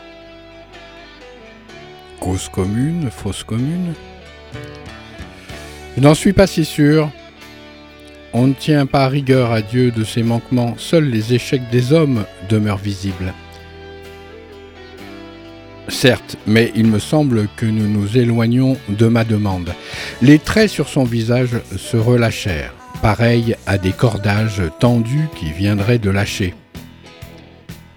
Cause 2.21 2.51
commune, 2.51 3.11
fausse 3.11 3.45
commune? 3.45 3.95
Je 5.97 6.03
n'en 6.03 6.15
suis 6.15 6.35
pas 6.35 6.47
si 6.47 6.67
sûr. 6.67 7.11
On 8.33 8.47
ne 8.47 8.53
tient 8.53 8.85
pas 8.87 9.09
rigueur 9.09 9.53
à 9.53 9.63
Dieu 9.63 9.91
de 9.91 10.05
ses 10.05 10.23
manquements, 10.23 10.75
seuls 10.77 11.09
les 11.09 11.35
échecs 11.35 11.69
des 11.73 11.93
hommes 11.93 12.25
demeurent 12.49 12.77
visibles. 12.77 13.33
Certes, 15.89 16.37
mais 16.47 16.71
il 16.77 16.87
me 16.87 16.99
semble 17.01 17.49
que 17.57 17.67
nous 17.67 17.89
nous 17.89 18.17
éloignons 18.17 18.77
de 18.89 19.07
ma 19.07 19.25
demande. 19.25 19.73
Les 20.23 20.39
traits 20.39 20.71
sur 20.71 20.89
son 20.89 21.05
visage 21.05 21.57
se 21.77 21.97
relâchèrent, 21.97 22.75
pareils 23.01 23.57
à 23.67 23.79
des 23.79 23.93
cordages 23.93 24.63
tendus 24.79 25.29
qui 25.37 25.51
viendraient 25.51 25.99
de 25.99 26.11
lâcher. 26.11 26.55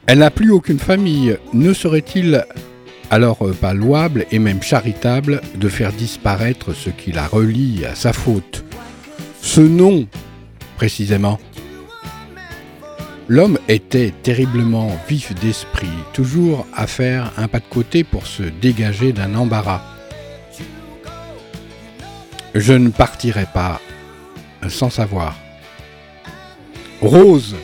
Elle 0.05 0.19
n'a 0.19 0.31
plus 0.31 0.51
aucune 0.51 0.79
famille, 0.79 1.37
ne 1.53 1.73
serait-il 1.73 2.45
alors 3.09 3.39
pas 3.61 3.73
louable 3.73 4.25
et 4.31 4.39
même 4.39 4.61
charitable 4.61 5.41
de 5.55 5.69
faire 5.69 5.93
disparaître 5.93 6.73
ce 6.73 6.89
qui 6.89 7.11
la 7.11 7.27
relie 7.27 7.85
à 7.85 7.95
sa 7.95 8.11
faute? 8.11 8.65
Ce 9.41 9.61
nom, 9.61 10.07
précisément. 10.77 11.39
L'homme 13.29 13.57
était 13.69 14.13
terriblement 14.23 14.97
vif 15.07 15.33
d'esprit, 15.35 15.87
toujours 16.11 16.67
à 16.75 16.87
faire 16.87 17.31
un 17.37 17.47
pas 17.47 17.59
de 17.59 17.65
côté 17.69 18.03
pour 18.03 18.27
se 18.27 18.43
dégager 18.43 19.13
d'un 19.13 19.35
embarras. 19.35 19.81
Je 22.53 22.73
ne 22.73 22.89
partirai 22.89 23.45
pas 23.53 23.79
sans 24.69 24.89
savoir. 24.89 25.37
Rose 27.01 27.55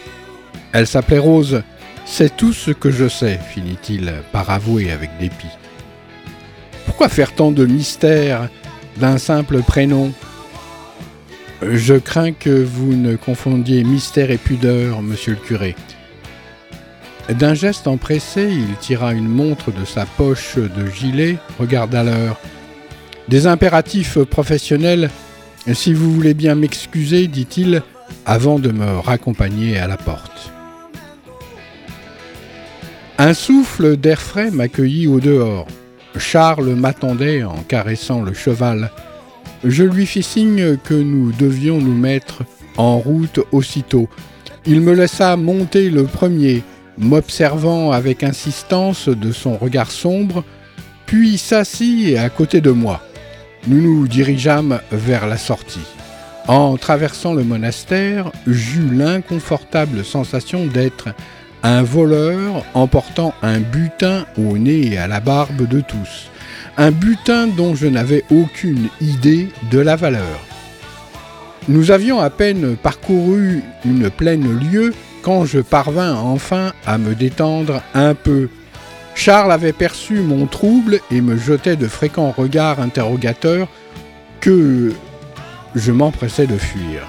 Elle 0.74 0.88
s'appelait 0.88 1.20
Rose. 1.20 1.64
C'est 2.06 2.36
tout 2.36 2.54
ce 2.54 2.72
que 2.72 2.92
je 2.92 3.08
sais, 3.08 3.40
finit-il 3.52 4.14
par 4.32 4.50
avouer 4.50 4.92
avec 4.92 5.12
dépit. 5.20 5.48
Pourquoi 6.86 7.08
faire 7.08 7.34
tant 7.34 7.52
de 7.52 7.66
mystère 7.66 8.50
d'un 8.98 9.18
simple 9.18 9.62
prénom? 9.62 10.12
Je 11.62 11.96
crains 11.96 12.32
que 12.32 12.64
vous 12.64 12.94
ne 12.94 13.16
confondiez 13.16 13.84
mystère 13.84 14.32
et 14.32 14.38
pudeur, 14.38 15.02
monsieur 15.02 15.34
le 15.34 15.40
curé. 15.40 15.76
D'un 17.30 17.54
geste 17.54 17.88
empressé, 17.88 18.50
il 18.52 18.76
tira 18.78 19.14
une 19.14 19.28
montre 19.28 19.72
de 19.72 19.86
sa 19.86 20.06
poche 20.06 20.56
de 20.58 20.90
gilet, 20.90 21.38
regarda 21.60 22.04
l'heure. 22.04 22.38
Des 23.28 23.46
impératifs 23.46 24.18
professionnels, 24.24 25.12
si 25.74 25.94
vous 25.94 26.14
voulez 26.14 26.34
bien 26.34 26.56
m'excuser, 26.56 27.28
dit-il, 27.28 27.84
avant 28.26 28.60
de 28.60 28.72
me 28.72 29.00
raccompagner 29.00 29.78
à 29.78 29.88
la 29.88 29.98
porte. 29.98 30.52
Un 33.18 33.34
souffle 33.34 33.98
d'air 33.98 34.22
frais 34.22 34.50
m'accueillit 34.50 35.08
au 35.08 35.20
dehors. 35.20 35.68
Charles 36.18 36.74
m'attendait 36.76 37.44
en 37.44 37.58
caressant 37.68 38.22
le 38.22 38.34
cheval. 38.34 38.92
Je 39.64 39.84
lui 39.84 40.06
fis 40.06 40.24
signe 40.24 40.78
que 40.78 40.94
nous 40.94 41.32
devions 41.34 41.80
nous 41.80 41.96
mettre 41.96 42.44
en 42.78 42.98
route 42.98 43.42
aussitôt. 43.52 44.08
Il 44.66 44.82
me 44.82 44.94
laissa 44.94 45.36
monter 45.36 45.90
le 45.90 46.06
premier, 46.06 46.64
m'observant 46.98 47.92
avec 47.92 48.24
insistance 48.24 49.10
de 49.10 49.32
son 49.32 49.58
regard 49.58 49.92
sombre, 49.92 50.46
puis 51.06 51.38
s'assit 51.38 52.18
à 52.18 52.30
côté 52.30 52.62
de 52.62 52.72
moi. 52.72 53.02
Nous 53.68 53.82
nous 53.82 54.08
dirigeâmes 54.08 54.80
vers 54.92 55.28
la 55.28 55.38
sortie. 55.38 55.86
En 56.48 56.78
traversant 56.78 57.34
le 57.34 57.44
monastère, 57.44 58.32
j'eus 58.48 58.90
l'inconfortable 58.92 60.04
sensation 60.04 60.66
d'être 60.66 61.10
un 61.62 61.84
voleur 61.84 62.64
emportant 62.74 63.34
un 63.42 63.60
butin 63.60 64.26
au 64.38 64.58
nez 64.58 64.94
et 64.94 64.98
à 64.98 65.08
la 65.08 65.20
barbe 65.20 65.68
de 65.68 65.82
tous. 65.82 66.30
Un 66.78 66.92
butin 66.92 67.48
dont 67.48 67.76
je 67.76 67.88
n'avais 67.88 68.24
aucune 68.32 68.88
idée 69.02 69.50
de 69.70 69.80
la 69.80 69.96
valeur. 69.96 70.40
Nous 71.68 71.92
avions 71.92 72.20
à 72.20 72.30
peine 72.30 72.78
parcouru 72.78 73.62
une 73.86 74.10
pleine 74.10 74.60
lieue 74.72 74.94
quand 75.22 75.46
je 75.46 75.60
parvins 75.60 76.16
enfin 76.16 76.72
à 76.86 76.98
me 76.98 77.14
détendre 77.14 77.84
un 77.94 78.16
peu. 78.16 78.50
Charles 79.20 79.52
avait 79.52 79.74
perçu 79.74 80.22
mon 80.22 80.46
trouble 80.46 81.02
et 81.12 81.20
me 81.20 81.36
jetait 81.36 81.76
de 81.76 81.90
fréquents 81.90 82.32
regards 82.32 82.80
interrogateurs 82.80 83.68
que 84.40 84.94
je 85.76 85.92
m'empressais 85.92 86.48
de 86.48 86.58
fuir. 86.58 87.02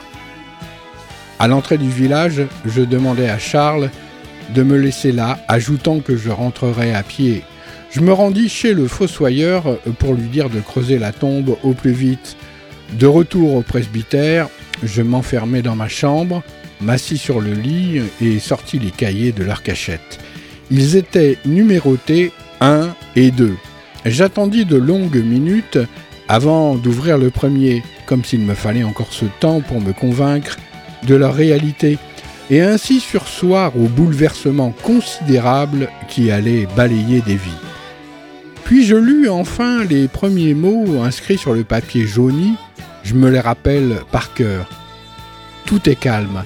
À 1.39 1.47
l'entrée 1.47 1.79
du 1.79 1.89
village, 1.89 2.43
je 2.67 2.83
demandai 2.83 3.29
à 3.29 3.39
Charles 3.39 3.91
de 4.53 4.65
me 4.65 4.77
laisser 4.77 5.13
là, 5.13 5.39
ajoutant 5.47 6.01
que 6.01 6.17
je 6.17 6.31
rentrerais 6.31 6.95
à 6.95 7.05
pied. 7.05 7.45
Je 7.93 8.01
me 8.01 8.13
rendis 8.13 8.49
chez 8.49 8.75
le 8.75 8.89
fossoyeur 8.89 9.79
pour 10.01 10.15
lui 10.15 10.27
dire 10.27 10.51
de 10.51 10.59
creuser 10.59 10.99
la 10.99 11.13
tombe 11.13 11.57
au 11.63 11.75
plus 11.75 11.93
vite. 11.93 12.37
De 12.95 13.07
retour 13.07 13.55
au 13.55 13.63
presbytère, 13.63 14.49
je 14.83 15.03
m'enfermai 15.03 15.63
dans 15.63 15.77
ma 15.77 15.89
chambre, 15.89 16.43
m'assis 16.81 17.19
sur 17.19 17.41
le 17.41 17.53
lit 17.53 18.03
et 18.21 18.41
sortis 18.41 18.81
les 18.81 18.91
cahiers 18.91 19.31
de 19.31 19.45
leur 19.45 19.63
cachette. 19.63 20.19
Ils 20.71 20.97
étaient 20.97 21.39
numérotés 21.45 22.33
1 22.61 22.91
et 23.17 23.31
2. 23.31 23.57
J'attendis 24.07 24.65
de 24.65 24.77
longues 24.77 25.23
minutes 25.23 25.79
avant 26.29 26.77
d'ouvrir 26.77 27.19
le 27.19 27.31
premier, 27.31 27.83
comme 28.07 28.25
s'il 28.25 28.41
me 28.41 28.55
fallait 28.55 28.85
encore 28.85 29.13
ce 29.13 29.25
temps 29.41 29.61
pour 29.61 29.81
me 29.81 29.93
convaincre 29.93 30.57
de 31.07 31.17
leur 31.17 31.35
réalité, 31.35 31.99
et 32.51 32.61
ainsi 32.61 33.01
sursoir 33.01 33.77
au 33.77 33.89
bouleversement 33.89 34.73
considérable 34.83 35.89
qui 36.09 36.31
allait 36.31 36.67
balayer 36.77 37.21
des 37.21 37.37
vies. 37.37 37.51
Puis 38.65 38.85
je 38.85 38.95
lus 38.95 39.29
enfin 39.29 39.85
les 39.85 40.07
premiers 40.07 40.55
mots 40.55 41.03
inscrits 41.03 41.39
sur 41.39 41.55
le 41.55 41.65
papier 41.65 42.07
jauni, 42.07 42.55
je 43.03 43.15
me 43.15 43.29
les 43.29 43.41
rappelle 43.41 43.97
par 44.13 44.35
cœur. 44.35 44.69
Tout 45.65 45.89
est 45.89 45.97
calme. 45.97 46.45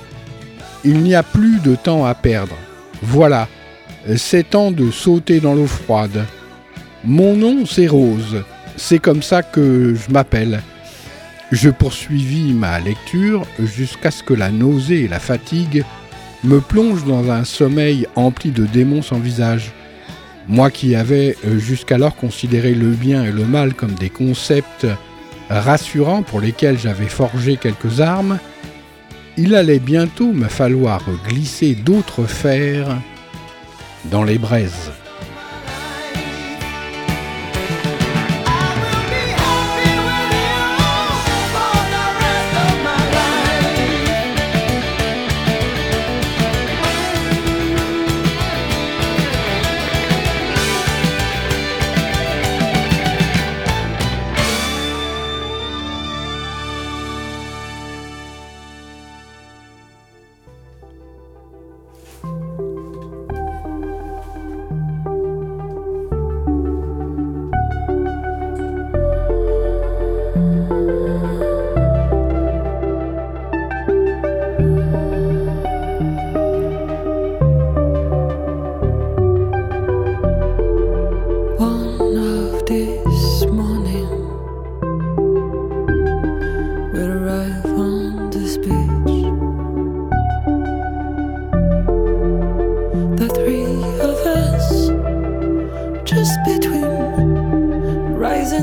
Il 0.84 1.00
n'y 1.00 1.14
a 1.14 1.22
plus 1.22 1.60
de 1.60 1.74
temps 1.74 2.06
à 2.06 2.14
perdre. 2.14 2.56
Voilà, 3.02 3.48
c'est 4.16 4.50
temps 4.50 4.70
de 4.70 4.90
sauter 4.90 5.40
dans 5.40 5.54
l'eau 5.54 5.66
froide. 5.66 6.24
Mon 7.04 7.36
nom, 7.36 7.66
c'est 7.66 7.86
Rose. 7.86 8.42
C'est 8.76 8.98
comme 8.98 9.22
ça 9.22 9.42
que 9.42 9.94
je 9.94 10.12
m'appelle. 10.12 10.62
Je 11.52 11.70
poursuivis 11.70 12.52
ma 12.52 12.80
lecture 12.80 13.46
jusqu'à 13.58 14.10
ce 14.10 14.22
que 14.22 14.34
la 14.34 14.50
nausée 14.50 15.04
et 15.04 15.08
la 15.08 15.20
fatigue 15.20 15.84
me 16.42 16.60
plongent 16.60 17.04
dans 17.04 17.30
un 17.30 17.44
sommeil 17.44 18.06
empli 18.16 18.50
de 18.50 18.66
démons 18.66 19.02
sans 19.02 19.18
visage. 19.18 19.72
Moi 20.48 20.70
qui 20.70 20.94
avais 20.94 21.36
jusqu'alors 21.56 22.16
considéré 22.16 22.74
le 22.74 22.88
bien 22.88 23.24
et 23.24 23.32
le 23.32 23.44
mal 23.44 23.74
comme 23.74 23.94
des 23.94 24.10
concepts 24.10 24.86
rassurants 25.48 26.22
pour 26.22 26.40
lesquels 26.40 26.78
j'avais 26.78 27.08
forgé 27.08 27.56
quelques 27.56 28.00
armes, 28.00 28.38
il 29.36 29.54
allait 29.54 29.78
bientôt 29.78 30.32
me 30.32 30.48
falloir 30.48 31.02
glisser 31.28 31.74
d'autres 31.74 32.24
fers 32.24 32.98
dans 34.10 34.24
les 34.24 34.38
braises. 34.38 34.92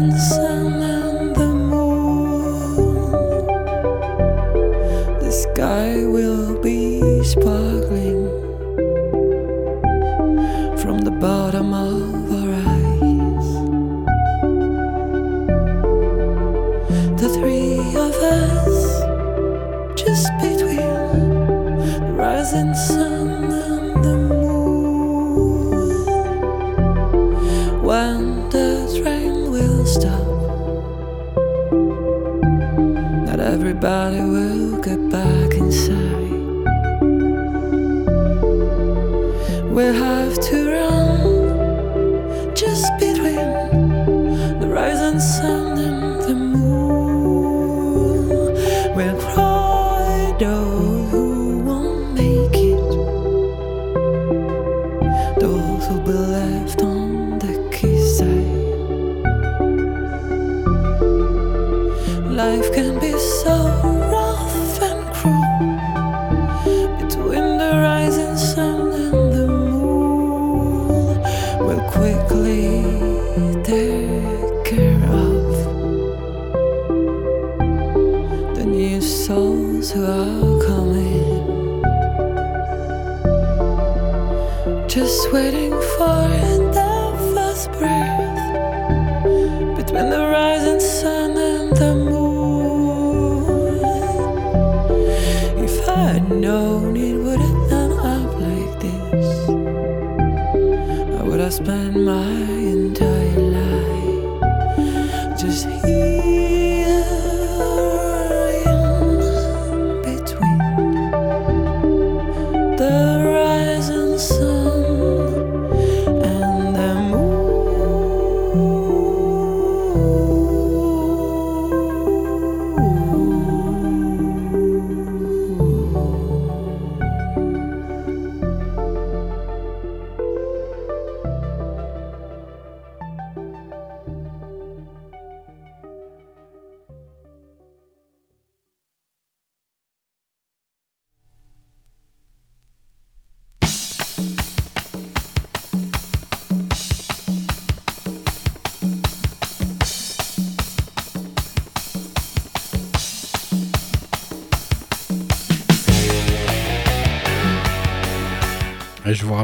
silence. 0.10 0.41
My 102.22 102.28
entire 102.28 103.40
life. 103.58 105.40
Just 105.42 105.81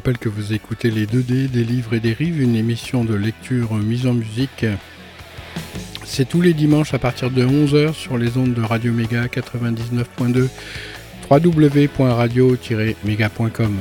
rappelle 0.07 0.19
que 0.19 0.29
vous 0.29 0.53
écoutez 0.53 0.89
les 0.89 1.05
2D 1.05 1.49
des 1.49 1.65
livres 1.65 1.93
et 1.93 1.99
des 1.99 2.13
rives, 2.13 2.41
une 2.41 2.55
émission 2.55 3.03
de 3.03 3.13
lecture 3.13 3.73
mise 3.73 4.07
en 4.07 4.13
musique. 4.13 4.65
C'est 6.05 6.29
tous 6.29 6.39
les 6.39 6.53
dimanches 6.53 6.93
à 6.93 6.99
partir 6.99 7.29
de 7.29 7.45
11h 7.45 7.93
sur 7.93 8.17
les 8.17 8.37
ondes 8.37 8.53
de 8.53 8.61
Radio 8.61 8.93
Méga 8.93 9.25
99.2 9.25 10.47
www.radio-méga.com. 11.29 13.75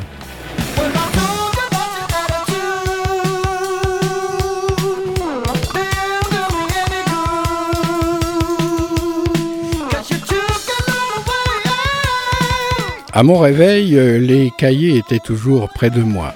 À 13.16 13.22
mon 13.22 13.38
réveil, 13.38 13.96
euh, 13.96 14.18
les 14.18 14.52
cahiers 14.58 14.98
étaient 14.98 15.20
toujours 15.24 15.70
près 15.70 15.88
de 15.88 16.02
moi. 16.02 16.34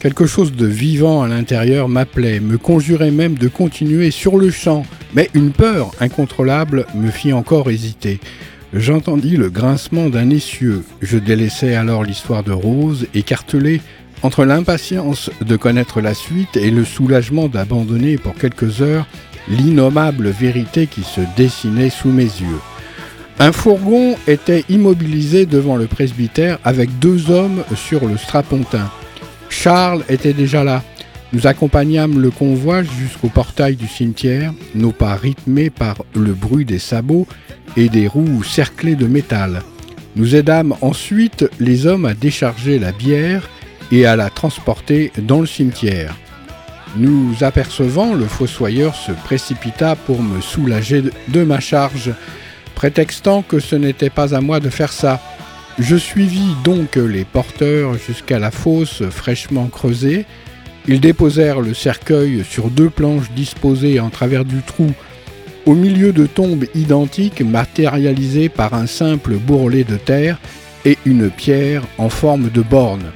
Quelque 0.00 0.24
chose 0.24 0.50
de 0.52 0.64
vivant 0.64 1.22
à 1.22 1.28
l'intérieur 1.28 1.90
m'appelait, 1.90 2.40
me 2.40 2.56
conjurait 2.56 3.10
même 3.10 3.34
de 3.34 3.48
continuer 3.48 4.10
sur 4.10 4.38
le 4.38 4.50
champ, 4.50 4.86
mais 5.12 5.28
une 5.34 5.50
peur 5.50 5.90
incontrôlable 6.00 6.86
me 6.94 7.10
fit 7.10 7.34
encore 7.34 7.68
hésiter. 7.68 8.18
J'entendis 8.72 9.36
le 9.36 9.50
grincement 9.50 10.08
d'un 10.08 10.30
essieu. 10.30 10.84
Je 11.02 11.18
délaissai 11.18 11.74
alors 11.74 12.02
l'histoire 12.02 12.42
de 12.42 12.52
Rose, 12.52 13.08
écartelé 13.12 13.82
entre 14.22 14.46
l'impatience 14.46 15.30
de 15.42 15.56
connaître 15.56 16.00
la 16.00 16.14
suite 16.14 16.56
et 16.56 16.70
le 16.70 16.86
soulagement 16.86 17.48
d'abandonner 17.48 18.16
pour 18.16 18.36
quelques 18.36 18.80
heures 18.80 19.06
l'innommable 19.50 20.30
vérité 20.30 20.86
qui 20.86 21.02
se 21.02 21.20
dessinait 21.36 21.90
sous 21.90 22.08
mes 22.08 22.22
yeux. 22.22 22.60
Un 23.38 23.52
fourgon 23.52 24.16
était 24.26 24.64
immobilisé 24.70 25.44
devant 25.44 25.76
le 25.76 25.86
presbytère 25.86 26.58
avec 26.64 26.98
deux 26.98 27.30
hommes 27.30 27.64
sur 27.74 28.06
le 28.06 28.16
strapontin. 28.16 28.90
Charles 29.50 30.04
était 30.08 30.32
déjà 30.32 30.64
là. 30.64 30.82
Nous 31.34 31.46
accompagnâmes 31.46 32.18
le 32.18 32.30
convoi 32.30 32.82
jusqu'au 32.82 33.28
portail 33.28 33.76
du 33.76 33.88
cimetière, 33.88 34.54
nos 34.74 34.92
pas 34.92 35.16
rythmés 35.16 35.68
par 35.68 35.96
le 36.14 36.32
bruit 36.32 36.64
des 36.64 36.78
sabots 36.78 37.26
et 37.76 37.90
des 37.90 38.06
roues 38.06 38.42
cerclées 38.42 38.94
de 38.94 39.06
métal. 39.06 39.62
Nous 40.14 40.34
aidâmes 40.34 40.74
ensuite 40.80 41.44
les 41.60 41.86
hommes 41.86 42.06
à 42.06 42.14
décharger 42.14 42.78
la 42.78 42.92
bière 42.92 43.50
et 43.92 44.06
à 44.06 44.16
la 44.16 44.30
transporter 44.30 45.12
dans 45.18 45.40
le 45.40 45.46
cimetière. 45.46 46.16
Nous 46.96 47.34
apercevant, 47.42 48.14
le 48.14 48.24
fossoyeur 48.24 48.94
se 48.94 49.12
précipita 49.12 49.94
pour 49.94 50.22
me 50.22 50.40
soulager 50.40 51.02
de 51.28 51.44
ma 51.44 51.60
charge 51.60 52.12
prétextant 52.76 53.42
que 53.42 53.58
ce 53.58 53.74
n'était 53.74 54.10
pas 54.10 54.36
à 54.36 54.40
moi 54.40 54.60
de 54.60 54.68
faire 54.68 54.92
ça. 54.92 55.20
Je 55.80 55.96
suivis 55.96 56.54
donc 56.62 56.94
les 56.94 57.24
porteurs 57.24 57.94
jusqu'à 57.94 58.38
la 58.38 58.52
fosse 58.52 59.02
fraîchement 59.10 59.66
creusée. 59.66 60.26
Ils 60.86 61.00
déposèrent 61.00 61.62
le 61.62 61.74
cercueil 61.74 62.44
sur 62.48 62.70
deux 62.70 62.90
planches 62.90 63.30
disposées 63.34 63.98
en 63.98 64.10
travers 64.10 64.44
du 64.44 64.62
trou, 64.62 64.92
au 65.64 65.74
milieu 65.74 66.12
de 66.12 66.26
tombes 66.26 66.66
identiques 66.74 67.40
matérialisées 67.40 68.48
par 68.48 68.74
un 68.74 68.86
simple 68.86 69.34
bourrelet 69.34 69.84
de 69.84 69.96
terre 69.96 70.38
et 70.84 70.98
une 71.06 71.30
pierre 71.30 71.82
en 71.98 72.10
forme 72.10 72.50
de 72.50 72.60
borne. 72.60 73.06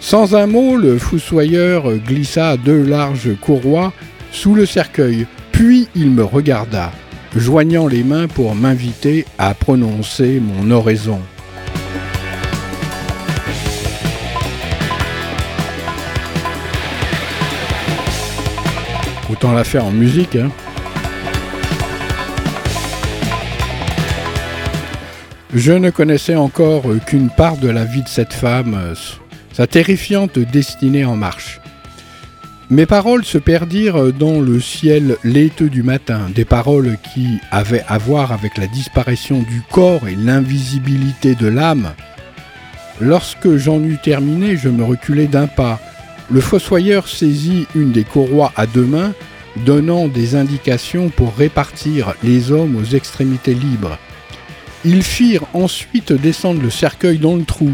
Sans 0.00 0.34
un 0.34 0.46
mot, 0.46 0.76
le 0.76 0.98
fossoyeur 0.98 1.96
glissa 1.96 2.56
deux 2.56 2.82
larges 2.82 3.36
courroies 3.40 3.92
sous 4.32 4.54
le 4.54 4.66
cercueil, 4.66 5.26
puis 5.52 5.88
il 5.94 6.10
me 6.10 6.24
regarda 6.24 6.92
joignant 7.36 7.86
les 7.86 8.02
mains 8.02 8.28
pour 8.28 8.54
m'inviter 8.54 9.24
à 9.38 9.54
prononcer 9.54 10.40
mon 10.40 10.70
oraison. 10.70 11.20
Autant 19.30 19.52
la 19.52 19.64
faire 19.64 19.84
en 19.84 19.92
musique. 19.92 20.36
Hein. 20.36 20.50
Je 25.54 25.72
ne 25.72 25.90
connaissais 25.90 26.36
encore 26.36 26.84
qu'une 27.06 27.30
part 27.30 27.56
de 27.56 27.68
la 27.68 27.84
vie 27.84 28.02
de 28.02 28.08
cette 28.08 28.32
femme, 28.32 28.94
sa 29.52 29.66
terrifiante 29.66 30.38
destinée 30.38 31.04
en 31.04 31.16
marche. 31.16 31.59
Mes 32.70 32.86
paroles 32.86 33.24
se 33.24 33.36
perdirent 33.36 34.12
dans 34.12 34.40
le 34.40 34.60
ciel 34.60 35.16
laiteux 35.24 35.68
du 35.68 35.82
matin, 35.82 36.30
des 36.32 36.44
paroles 36.44 36.98
qui 37.12 37.38
avaient 37.50 37.82
à 37.88 37.98
voir 37.98 38.30
avec 38.30 38.56
la 38.58 38.68
disparition 38.68 39.40
du 39.40 39.60
corps 39.72 40.06
et 40.06 40.14
l'invisibilité 40.14 41.34
de 41.34 41.48
l'âme. 41.48 41.90
Lorsque 43.00 43.56
j'en 43.56 43.82
eus 43.82 43.98
terminé, 44.00 44.56
je 44.56 44.68
me 44.68 44.84
reculai 44.84 45.26
d'un 45.26 45.48
pas. 45.48 45.80
Le 46.30 46.40
fossoyeur 46.40 47.08
saisit 47.08 47.66
une 47.74 47.90
des 47.90 48.04
courroies 48.04 48.52
à 48.54 48.66
deux 48.66 48.86
mains, 48.86 49.14
donnant 49.66 50.06
des 50.06 50.36
indications 50.36 51.08
pour 51.08 51.34
répartir 51.34 52.14
les 52.22 52.52
hommes 52.52 52.76
aux 52.76 52.94
extrémités 52.94 53.54
libres. 53.54 53.98
Ils 54.84 55.02
firent 55.02 55.46
ensuite 55.54 56.12
descendre 56.12 56.62
le 56.62 56.70
cercueil 56.70 57.18
dans 57.18 57.34
le 57.34 57.42
trou, 57.42 57.72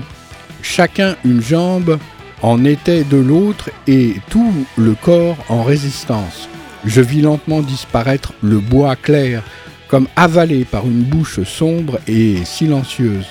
chacun 0.62 1.16
une 1.22 1.42
jambe 1.42 1.98
en 2.42 2.64
était 2.64 3.04
de 3.04 3.16
l'autre 3.16 3.70
et 3.86 4.16
tout 4.28 4.52
le 4.76 4.94
corps 4.94 5.36
en 5.48 5.62
résistance. 5.62 6.48
Je 6.84 7.00
vis 7.00 7.22
lentement 7.22 7.62
disparaître 7.62 8.32
le 8.42 8.58
bois 8.58 8.96
clair, 8.96 9.42
comme 9.88 10.08
avalé 10.16 10.64
par 10.64 10.86
une 10.86 11.02
bouche 11.02 11.42
sombre 11.44 11.98
et 12.06 12.44
silencieuse. 12.44 13.26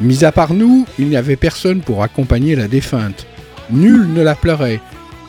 Mis 0.00 0.24
à 0.24 0.32
part 0.32 0.52
nous, 0.52 0.86
il 0.98 1.08
n'y 1.08 1.16
avait 1.16 1.36
personne 1.36 1.80
pour 1.80 2.02
accompagner 2.02 2.54
la 2.54 2.68
défunte. 2.68 3.26
Nul 3.70 4.12
ne 4.12 4.22
la 4.22 4.34
pleurait, 4.34 4.80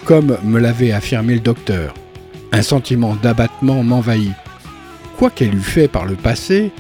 comme 0.06 0.38
me 0.44 0.60
l'avait 0.60 0.92
affirmé 0.92 1.36
le 1.36 1.40
docteur. 1.40 1.94
Un 2.52 2.62
sentiment 2.62 3.16
d'abattement 3.16 3.84
m'envahit. 3.84 4.34
Quoi 5.18 5.30
qu'elle 5.30 5.56
eût 5.56 5.62
fait 5.62 5.88
par 5.88 6.06
le 6.06 6.16
passé, 6.16 6.72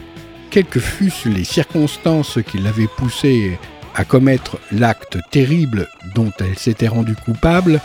quelles 0.49 0.65
que 0.65 0.79
fussent 0.79 1.25
les 1.25 1.43
circonstances 1.43 2.39
qui 2.45 2.57
l'avaient 2.57 2.89
poussée 2.97 3.57
à 3.98 4.06
commettre 4.06 4.58
l'acte 4.72 5.18
terrible 5.32 5.88
dont 6.14 6.32
elle 6.39 6.58
s'était 6.58 6.88
rendue 6.88 7.16
coupable, 7.16 7.82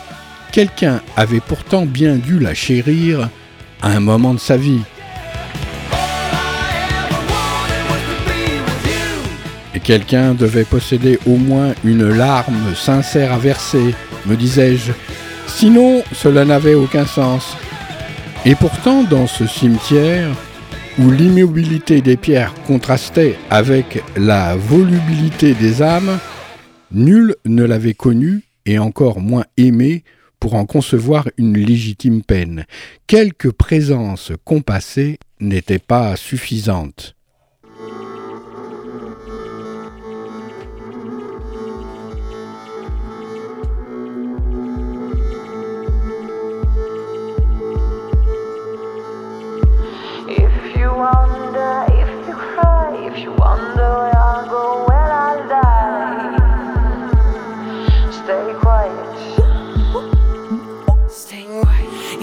quelqu'un 0.51 1.01
avait 1.17 1.39
pourtant 1.39 1.87
bien 1.87 2.17
dû 2.17 2.39
la 2.39 2.53
chérir 2.53 3.29
à 3.81 3.89
un 3.89 3.99
moment 3.99 4.35
de 4.35 4.39
sa 4.39 4.55
vie. 4.55 4.81
Et 9.73 9.79
quelqu'un 9.79 10.35
devait 10.35 10.65
posséder 10.65 11.19
au 11.25 11.37
moins 11.37 11.73
une 11.83 12.07
larme 12.07 12.75
sincère 12.75 13.33
à 13.33 13.39
verser, 13.39 13.95
me 14.27 14.35
disais-je. 14.35 14.91
Sinon, 15.47 16.03
cela 16.13 16.45
n'avait 16.45 16.75
aucun 16.75 17.07
sens. 17.07 17.57
Et 18.45 18.53
pourtant, 18.53 19.03
dans 19.03 19.25
ce 19.25 19.47
cimetière, 19.47 20.29
où 20.99 21.09
l'immobilité 21.09 22.01
des 22.01 22.17
pierres 22.17 22.53
contrastait 22.67 23.35
avec 23.49 24.03
la 24.15 24.55
volubilité 24.55 25.53
des 25.53 25.81
âmes, 25.81 26.19
nul 26.91 27.35
ne 27.45 27.63
l'avait 27.63 27.95
connu 27.95 28.43
et 28.65 28.77
encore 28.77 29.19
moins 29.19 29.45
aimé 29.57 30.03
pour 30.39 30.55
en 30.55 30.65
concevoir 30.65 31.29
une 31.37 31.57
légitime 31.57 32.21
peine. 32.21 32.65
Quelque 33.07 33.47
présence 33.47 34.31
compassée 34.43 35.17
n'était 35.39 35.79
pas 35.79 36.15
suffisante. 36.15 37.15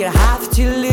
you 0.00 0.06
have 0.06 0.50
to 0.50 0.66
live 0.78 0.89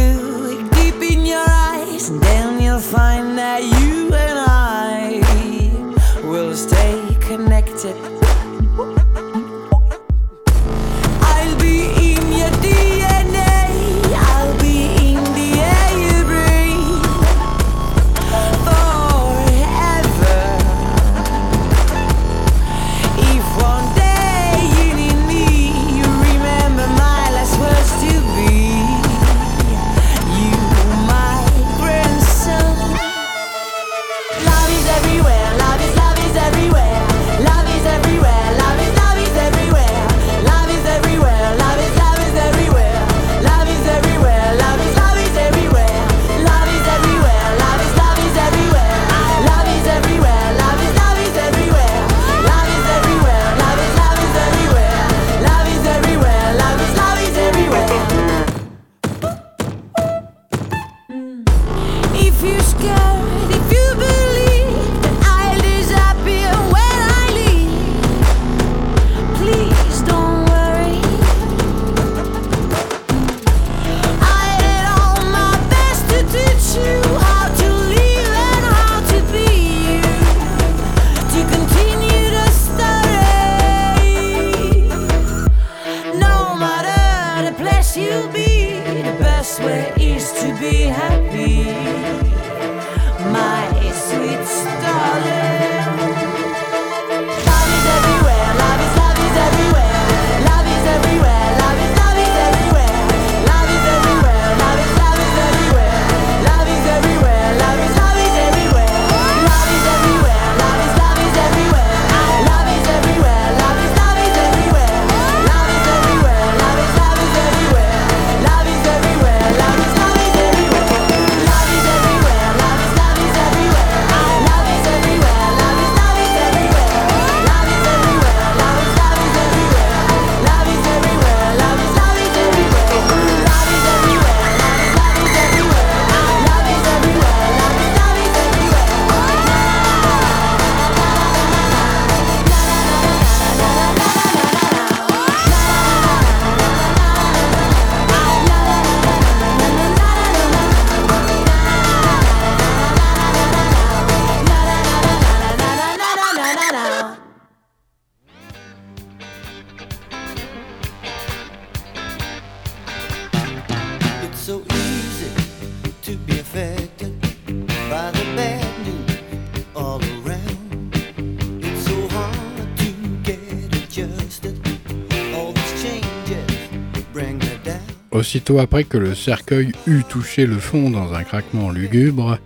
Aussitôt 178.27 178.59
après 178.59 178.83
que 178.83 178.97
le 178.97 179.15
cercueil 179.15 179.71
eut 179.87 180.03
touché 180.03 180.45
le 180.45 180.57
fond 180.57 180.89
dans 180.89 181.13
un 181.13 181.23
craquement 181.23 181.69
lugubre, 181.69 182.37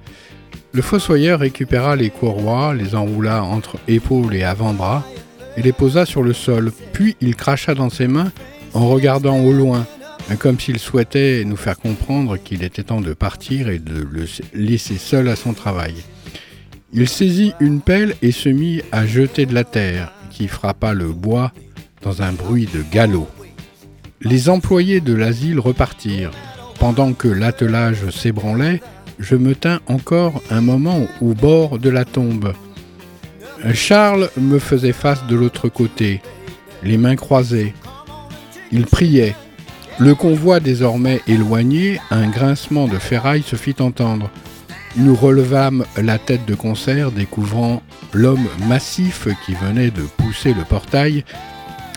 le 0.74 0.82
fossoyeur 0.84 1.40
récupéra 1.40 1.96
les 1.96 2.12
courroies, 2.12 2.76
les 2.76 2.94
enroula 2.94 3.44
entre 3.44 3.80
épaules 3.88 4.36
et 4.36 4.44
avant-bras 4.44 5.04
et 5.58 5.64
les 5.64 5.72
posa 5.72 6.06
sur 6.06 6.22
le 6.22 6.34
sol. 6.34 6.72
Puis 6.94 7.18
il 7.20 7.36
cracha 7.36 7.74
dans 7.74 7.90
ses 7.90 8.08
mains 8.08 8.32
en 8.76 8.90
regardant 8.90 9.40
au 9.40 9.52
loin, 9.52 9.88
comme 10.38 10.60
s'il 10.60 10.78
souhaitait 10.78 11.44
nous 11.46 11.58
faire 11.58 11.80
comprendre 11.80 12.38
qu'il 12.38 12.62
était 12.64 12.84
temps 12.84 13.02
de 13.02 13.14
partir 13.14 13.68
et 13.68 13.80
de 13.80 14.04
le 14.04 14.28
laisser 14.54 15.00
seul 15.00 15.30
à 15.30 15.36
son 15.36 15.54
travail. 15.54 15.96
Il 16.94 17.10
saisit 17.10 17.54
une 17.60 17.82
pelle 17.82 18.14
et 18.22 18.32
se 18.32 18.50
mit 18.50 18.84
à 18.92 19.08
jeter 19.08 19.48
de 19.48 19.56
la 19.56 19.64
terre, 19.64 20.14
qui 20.30 20.48
frappa 20.48 20.94
le 20.94 21.08
bois 21.08 21.52
dans 22.04 22.22
un 22.22 22.34
bruit 22.34 22.70
de 22.72 22.84
galop. 22.92 23.28
Les 24.24 24.50
employés 24.50 25.02
de 25.02 25.14
l'asile 25.14 25.60
repartirent. 25.60 26.32
Pendant 26.80 27.14
que 27.14 27.28
l'attelage 27.28 28.10
s'ébranlait, 28.12 28.80
je 29.18 29.36
me 29.36 29.56
tins 29.56 29.80
encore 29.88 30.42
un 30.52 30.62
moment 30.62 31.08
au 31.22 31.34
bord 31.34 31.80
de 31.80 31.90
la 31.90 32.06
tombe. 32.06 32.54
Charles 33.74 34.30
me 34.38 34.60
faisait 34.60 34.94
face 34.94 35.26
de 35.28 35.36
l'autre 35.36 35.70
côté, 35.70 36.22
les 36.84 36.98
mains 36.98 37.16
croisées. 37.16 37.74
Il 38.72 38.86
priait. 38.86 39.36
Le 40.00 40.14
convoi 40.14 40.60
désormais 40.60 41.22
éloigné, 41.28 42.00
un 42.12 42.28
grincement 42.28 42.88
de 42.88 42.98
ferraille 42.98 43.44
se 43.44 43.56
fit 43.56 43.76
entendre. 43.80 44.30
Nous 44.98 45.16
relevâmes 45.16 45.86
la 45.98 46.20
tête 46.20 46.46
de 46.46 46.56
concert, 46.56 47.12
découvrant 47.12 47.82
l'homme 48.14 48.48
massif 48.68 49.28
qui 49.46 49.54
venait 49.54 49.92
de 49.92 50.04
pousser 50.18 50.54
le 50.54 50.64
portail 50.64 51.24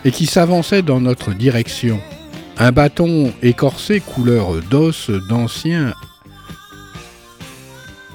et 0.05 0.11
qui 0.11 0.27
s'avançait 0.27 0.83
dans 0.83 1.01
notre 1.01 1.33
direction. 1.33 2.01
Un 2.57 2.71
bâton 2.71 3.33
écorcé 3.43 3.99
couleur 4.01 4.63
d'os 4.71 5.11
d'ancien 5.29 5.93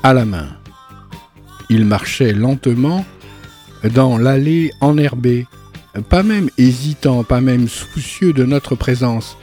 à 0.02 0.14
la 0.14 0.24
main. 0.24 0.48
Il 1.70 1.84
marchait 1.84 2.32
lentement 2.32 3.06
dans 3.94 4.18
l'allée 4.18 4.72
enherbée, 4.80 5.46
pas 6.08 6.24
même 6.24 6.50
hésitant, 6.58 7.26
pas 7.26 7.42
même 7.42 7.68
soucieux 7.68 8.32
de 8.32 8.46
notre 8.46 8.76
présence. 8.76 9.36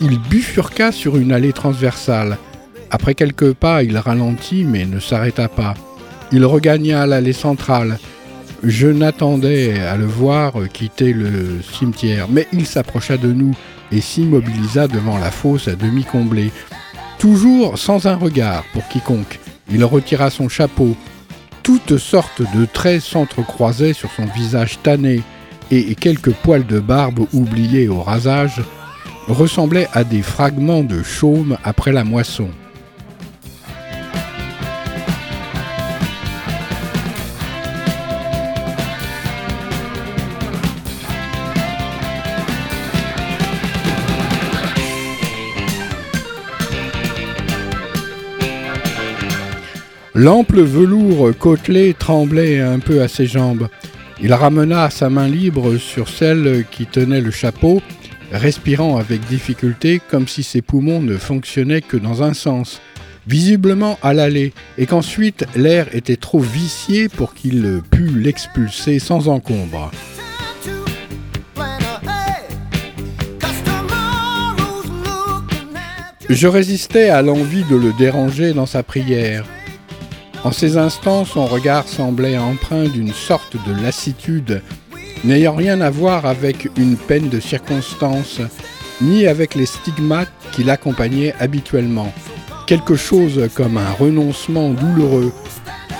Il 0.00 0.20
bifurqua 0.20 0.92
sur 0.92 1.16
une 1.16 1.32
allée 1.32 1.52
transversale. 1.52 2.38
Après 2.92 3.16
quelques 3.16 3.52
pas, 3.52 3.82
il 3.82 3.98
ralentit 3.98 4.62
mais 4.62 4.86
ne 4.86 5.00
s'arrêta 5.00 5.48
pas. 5.48 5.74
Il 6.30 6.44
regagna 6.46 7.04
l'allée 7.04 7.32
centrale. 7.32 7.98
Je 8.62 8.86
n'attendais 8.86 9.80
à 9.80 9.96
le 9.96 10.06
voir 10.06 10.52
quitter 10.72 11.12
le 11.12 11.60
cimetière, 11.62 12.28
mais 12.30 12.46
il 12.52 12.64
s'approcha 12.64 13.16
de 13.16 13.32
nous 13.32 13.56
et 13.92 14.00
s'immobilisa 14.00 14.88
devant 14.88 15.18
la 15.18 15.30
fosse 15.30 15.68
à 15.68 15.74
demi 15.74 16.04
comblée. 16.04 16.52
Toujours 17.18 17.78
sans 17.78 18.06
un 18.06 18.16
regard 18.16 18.64
pour 18.72 18.86
quiconque, 18.88 19.38
il 19.70 19.84
retira 19.84 20.30
son 20.30 20.48
chapeau. 20.48 20.96
Toutes 21.62 21.98
sortes 21.98 22.42
de 22.54 22.64
traits 22.64 23.02
s'entrecroisaient 23.02 23.92
sur 23.92 24.10
son 24.10 24.26
visage 24.26 24.78
tanné, 24.82 25.22
et 25.70 25.94
quelques 25.94 26.32
poils 26.32 26.66
de 26.66 26.80
barbe 26.80 27.26
oubliés 27.32 27.88
au 27.88 28.02
rasage 28.02 28.60
ressemblaient 29.28 29.88
à 29.92 30.02
des 30.02 30.22
fragments 30.22 30.82
de 30.82 31.02
chaume 31.02 31.56
après 31.62 31.92
la 31.92 32.02
moisson. 32.02 32.50
L'ample 50.22 50.60
velours 50.60 51.30
côtelé 51.38 51.94
tremblait 51.98 52.60
un 52.60 52.78
peu 52.78 53.00
à 53.00 53.08
ses 53.08 53.24
jambes. 53.24 53.70
Il 54.20 54.34
ramena 54.34 54.90
sa 54.90 55.08
main 55.08 55.26
libre 55.26 55.78
sur 55.78 56.10
celle 56.10 56.66
qui 56.70 56.84
tenait 56.84 57.22
le 57.22 57.30
chapeau, 57.30 57.80
respirant 58.30 58.98
avec 58.98 59.26
difficulté 59.28 59.98
comme 60.10 60.28
si 60.28 60.42
ses 60.42 60.60
poumons 60.60 61.00
ne 61.00 61.16
fonctionnaient 61.16 61.80
que 61.80 61.96
dans 61.96 62.22
un 62.22 62.34
sens, 62.34 62.82
visiblement 63.26 63.98
à 64.02 64.12
l'aller, 64.12 64.52
et 64.76 64.84
qu'ensuite 64.84 65.46
l'air 65.56 65.86
était 65.94 66.16
trop 66.16 66.40
vicié 66.40 67.08
pour 67.08 67.32
qu'il 67.32 67.80
pût 67.90 68.10
l'expulser 68.10 68.98
sans 68.98 69.26
encombre. 69.26 69.90
Je 76.28 76.46
résistais 76.46 77.08
à 77.08 77.22
l'envie 77.22 77.64
de 77.70 77.76
le 77.76 77.94
déranger 77.94 78.52
dans 78.52 78.66
sa 78.66 78.82
prière. 78.82 79.46
En 80.42 80.52
ces 80.52 80.78
instants, 80.78 81.26
son 81.26 81.44
regard 81.44 81.86
semblait 81.86 82.38
empreint 82.38 82.88
d'une 82.88 83.12
sorte 83.12 83.56
de 83.66 83.82
lassitude, 83.82 84.62
n'ayant 85.22 85.54
rien 85.54 85.82
à 85.82 85.90
voir 85.90 86.24
avec 86.24 86.68
une 86.78 86.96
peine 86.96 87.28
de 87.28 87.40
circonstance, 87.40 88.40
ni 89.02 89.26
avec 89.26 89.54
les 89.54 89.66
stigmates 89.66 90.32
qui 90.52 90.64
l'accompagnaient 90.64 91.34
habituellement. 91.40 92.12
Quelque 92.66 92.96
chose 92.96 93.50
comme 93.54 93.76
un 93.76 93.92
renoncement 93.92 94.70
douloureux. 94.70 95.32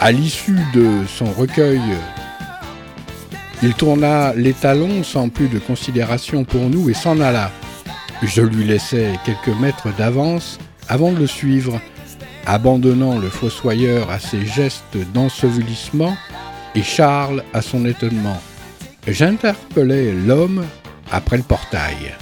À 0.00 0.10
l'issue 0.10 0.58
de 0.72 1.04
son 1.06 1.26
recueil, 1.26 1.82
il 3.62 3.74
tourna 3.74 4.32
les 4.34 4.54
talons 4.54 5.02
sans 5.02 5.28
plus 5.28 5.48
de 5.48 5.58
considération 5.58 6.44
pour 6.44 6.70
nous 6.70 6.88
et 6.88 6.94
s'en 6.94 7.20
alla. 7.20 7.50
Je 8.22 8.40
lui 8.40 8.64
laissai 8.64 9.10
quelques 9.26 9.54
mètres 9.60 9.88
d'avance 9.98 10.58
avant 10.88 11.12
de 11.12 11.18
le 11.18 11.26
suivre. 11.26 11.78
Abandonnant 12.50 13.20
le 13.20 13.28
fossoyeur 13.28 14.10
à 14.10 14.18
ses 14.18 14.44
gestes 14.44 14.98
d'ensevelissement 15.14 16.16
et 16.74 16.82
Charles 16.82 17.44
à 17.52 17.62
son 17.62 17.86
étonnement. 17.86 18.40
J'interpellai 19.06 20.12
l'homme 20.12 20.64
après 21.12 21.36
le 21.36 21.44
portail. 21.44 22.16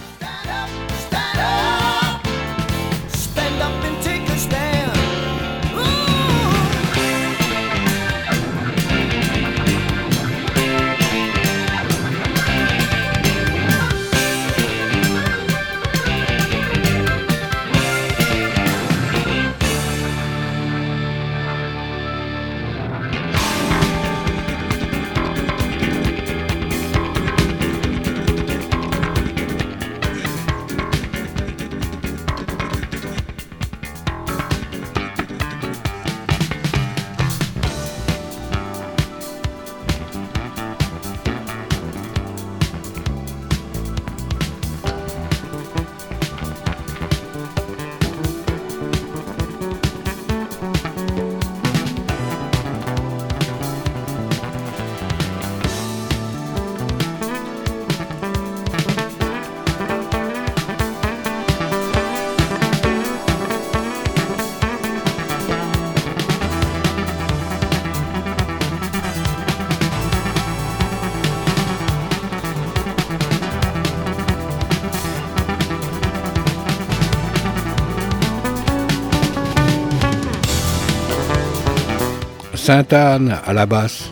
Sainte-Anne 82.69 83.35
à 83.47 83.55
la 83.55 83.65
basse. 83.65 84.11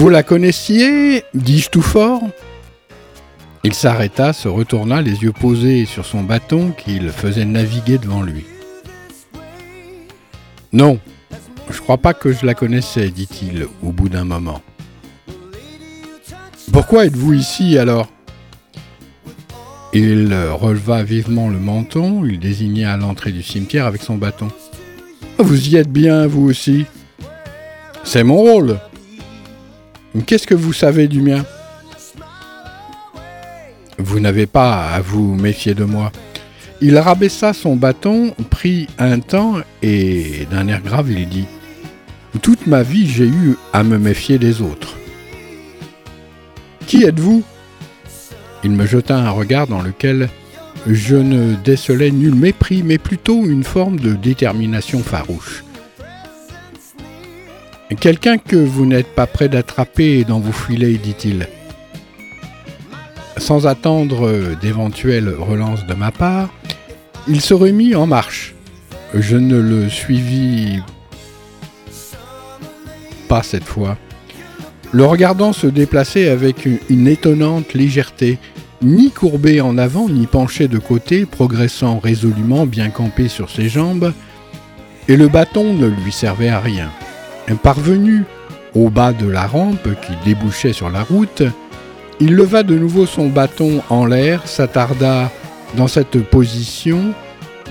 Vous 0.00 0.08
la 0.08 0.22
connaissiez 0.22 1.24
dis-je 1.34 1.68
tout 1.68 1.82
fort. 1.82 2.22
Il 3.64 3.74
s'arrêta, 3.74 4.32
se 4.32 4.48
retourna, 4.48 5.02
les 5.02 5.24
yeux 5.24 5.32
posés 5.32 5.84
sur 5.84 6.06
son 6.06 6.22
bâton 6.22 6.70
qu'il 6.70 7.10
faisait 7.10 7.44
naviguer 7.44 7.98
devant 7.98 8.22
lui. 8.22 8.46
Non, 10.72 10.98
je 11.68 11.78
crois 11.82 11.98
pas 11.98 12.14
que 12.14 12.32
je 12.32 12.46
la 12.46 12.54
connaissais, 12.54 13.10
dit-il 13.10 13.66
au 13.82 13.92
bout 13.92 14.08
d'un 14.08 14.24
moment. 14.24 14.62
Pourquoi 16.72 17.04
êtes-vous 17.04 17.34
ici 17.34 17.76
alors? 17.76 18.08
Il 19.92 20.34
releva 20.34 21.02
vivement 21.02 21.50
le 21.50 21.58
menton, 21.58 22.24
il 22.24 22.38
désigna 22.38 22.94
à 22.94 22.96
l'entrée 22.96 23.32
du 23.32 23.42
cimetière 23.42 23.84
avec 23.84 24.00
son 24.00 24.16
bâton. 24.16 24.48
Vous 25.36 25.68
y 25.68 25.76
êtes 25.76 25.92
bien, 25.92 26.26
vous 26.26 26.48
aussi? 26.48 26.86
C'est 28.02 28.24
mon 28.24 28.38
rôle. 28.38 28.80
Qu'est-ce 30.26 30.46
que 30.46 30.54
vous 30.54 30.72
savez 30.72 31.06
du 31.06 31.22
mien? 31.22 31.44
Vous 33.98 34.18
n'avez 34.18 34.46
pas 34.46 34.90
à 34.90 35.00
vous 35.00 35.34
méfier 35.34 35.74
de 35.74 35.84
moi. 35.84 36.10
Il 36.80 36.98
rabaissa 36.98 37.52
son 37.52 37.76
bâton, 37.76 38.34
prit 38.48 38.88
un 38.98 39.20
temps 39.20 39.56
et 39.82 40.46
d'un 40.50 40.66
air 40.66 40.82
grave 40.82 41.10
il 41.10 41.28
dit 41.28 41.46
Toute 42.42 42.66
ma 42.66 42.82
vie 42.82 43.06
j'ai 43.06 43.26
eu 43.26 43.56
à 43.72 43.84
me 43.84 43.98
méfier 43.98 44.38
des 44.38 44.62
autres. 44.62 44.96
Qui 46.86 47.04
êtes-vous? 47.04 47.44
Il 48.64 48.72
me 48.72 48.86
jeta 48.86 49.16
un 49.16 49.30
regard 49.30 49.68
dans 49.68 49.82
lequel 49.82 50.28
je 50.86 51.16
ne 51.16 51.54
décelais 51.54 52.10
nul 52.10 52.34
mépris, 52.34 52.82
mais 52.82 52.98
plutôt 52.98 53.44
une 53.44 53.64
forme 53.64 54.00
de 54.00 54.14
détermination 54.14 55.00
farouche. 55.00 55.62
Quelqu'un 57.98 58.38
que 58.38 58.56
vous 58.56 58.86
n'êtes 58.86 59.14
pas 59.14 59.26
prêt 59.26 59.48
d'attraper 59.48 60.24
dans 60.24 60.38
vos 60.38 60.52
filets, 60.52 60.94
dit-il. 60.94 61.48
Sans 63.36 63.66
attendre 63.66 64.54
d'éventuelles 64.60 65.34
relances 65.36 65.86
de 65.86 65.94
ma 65.94 66.10
part, 66.10 66.50
il 67.28 67.40
se 67.40 67.52
remit 67.52 67.94
en 67.94 68.06
marche. 68.06 68.54
Je 69.12 69.36
ne 69.36 69.58
le 69.58 69.88
suivis 69.88 70.80
pas 73.28 73.42
cette 73.42 73.64
fois. 73.64 73.98
Le 74.92 75.04
regardant 75.04 75.52
se 75.52 75.66
déplacer 75.66 76.28
avec 76.28 76.66
une 76.88 77.06
étonnante 77.06 77.74
légèreté, 77.74 78.38
ni 78.82 79.10
courbé 79.10 79.60
en 79.60 79.78
avant, 79.78 80.08
ni 80.08 80.26
penché 80.26 80.68
de 80.68 80.78
côté, 80.78 81.26
progressant 81.26 81.98
résolument, 81.98 82.66
bien 82.66 82.90
campé 82.90 83.28
sur 83.28 83.50
ses 83.50 83.68
jambes, 83.68 84.12
et 85.06 85.16
le 85.16 85.28
bâton 85.28 85.74
ne 85.74 85.86
lui 85.86 86.12
servait 86.12 86.48
à 86.48 86.60
rien. 86.60 86.90
Parvenu 87.56 88.24
au 88.74 88.90
bas 88.90 89.12
de 89.12 89.28
la 89.28 89.46
rampe 89.46 89.88
qui 90.02 90.12
débouchait 90.24 90.72
sur 90.72 90.90
la 90.90 91.02
route, 91.02 91.42
il 92.20 92.34
leva 92.34 92.62
de 92.62 92.76
nouveau 92.76 93.06
son 93.06 93.28
bâton 93.28 93.82
en 93.88 94.04
l'air, 94.04 94.46
s'attarda 94.46 95.30
dans 95.76 95.88
cette 95.88 96.22
position 96.22 97.14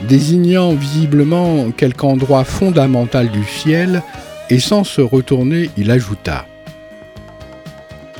désignant 0.07 0.73
visiblement 0.73 1.71
quelque 1.71 2.03
endroit 2.03 2.43
fondamental 2.43 3.29
du 3.29 3.43
ciel, 3.43 4.01
et 4.49 4.59
sans 4.59 4.83
se 4.83 5.01
retourner, 5.01 5.69
il 5.77 5.91
ajouta 5.91 6.45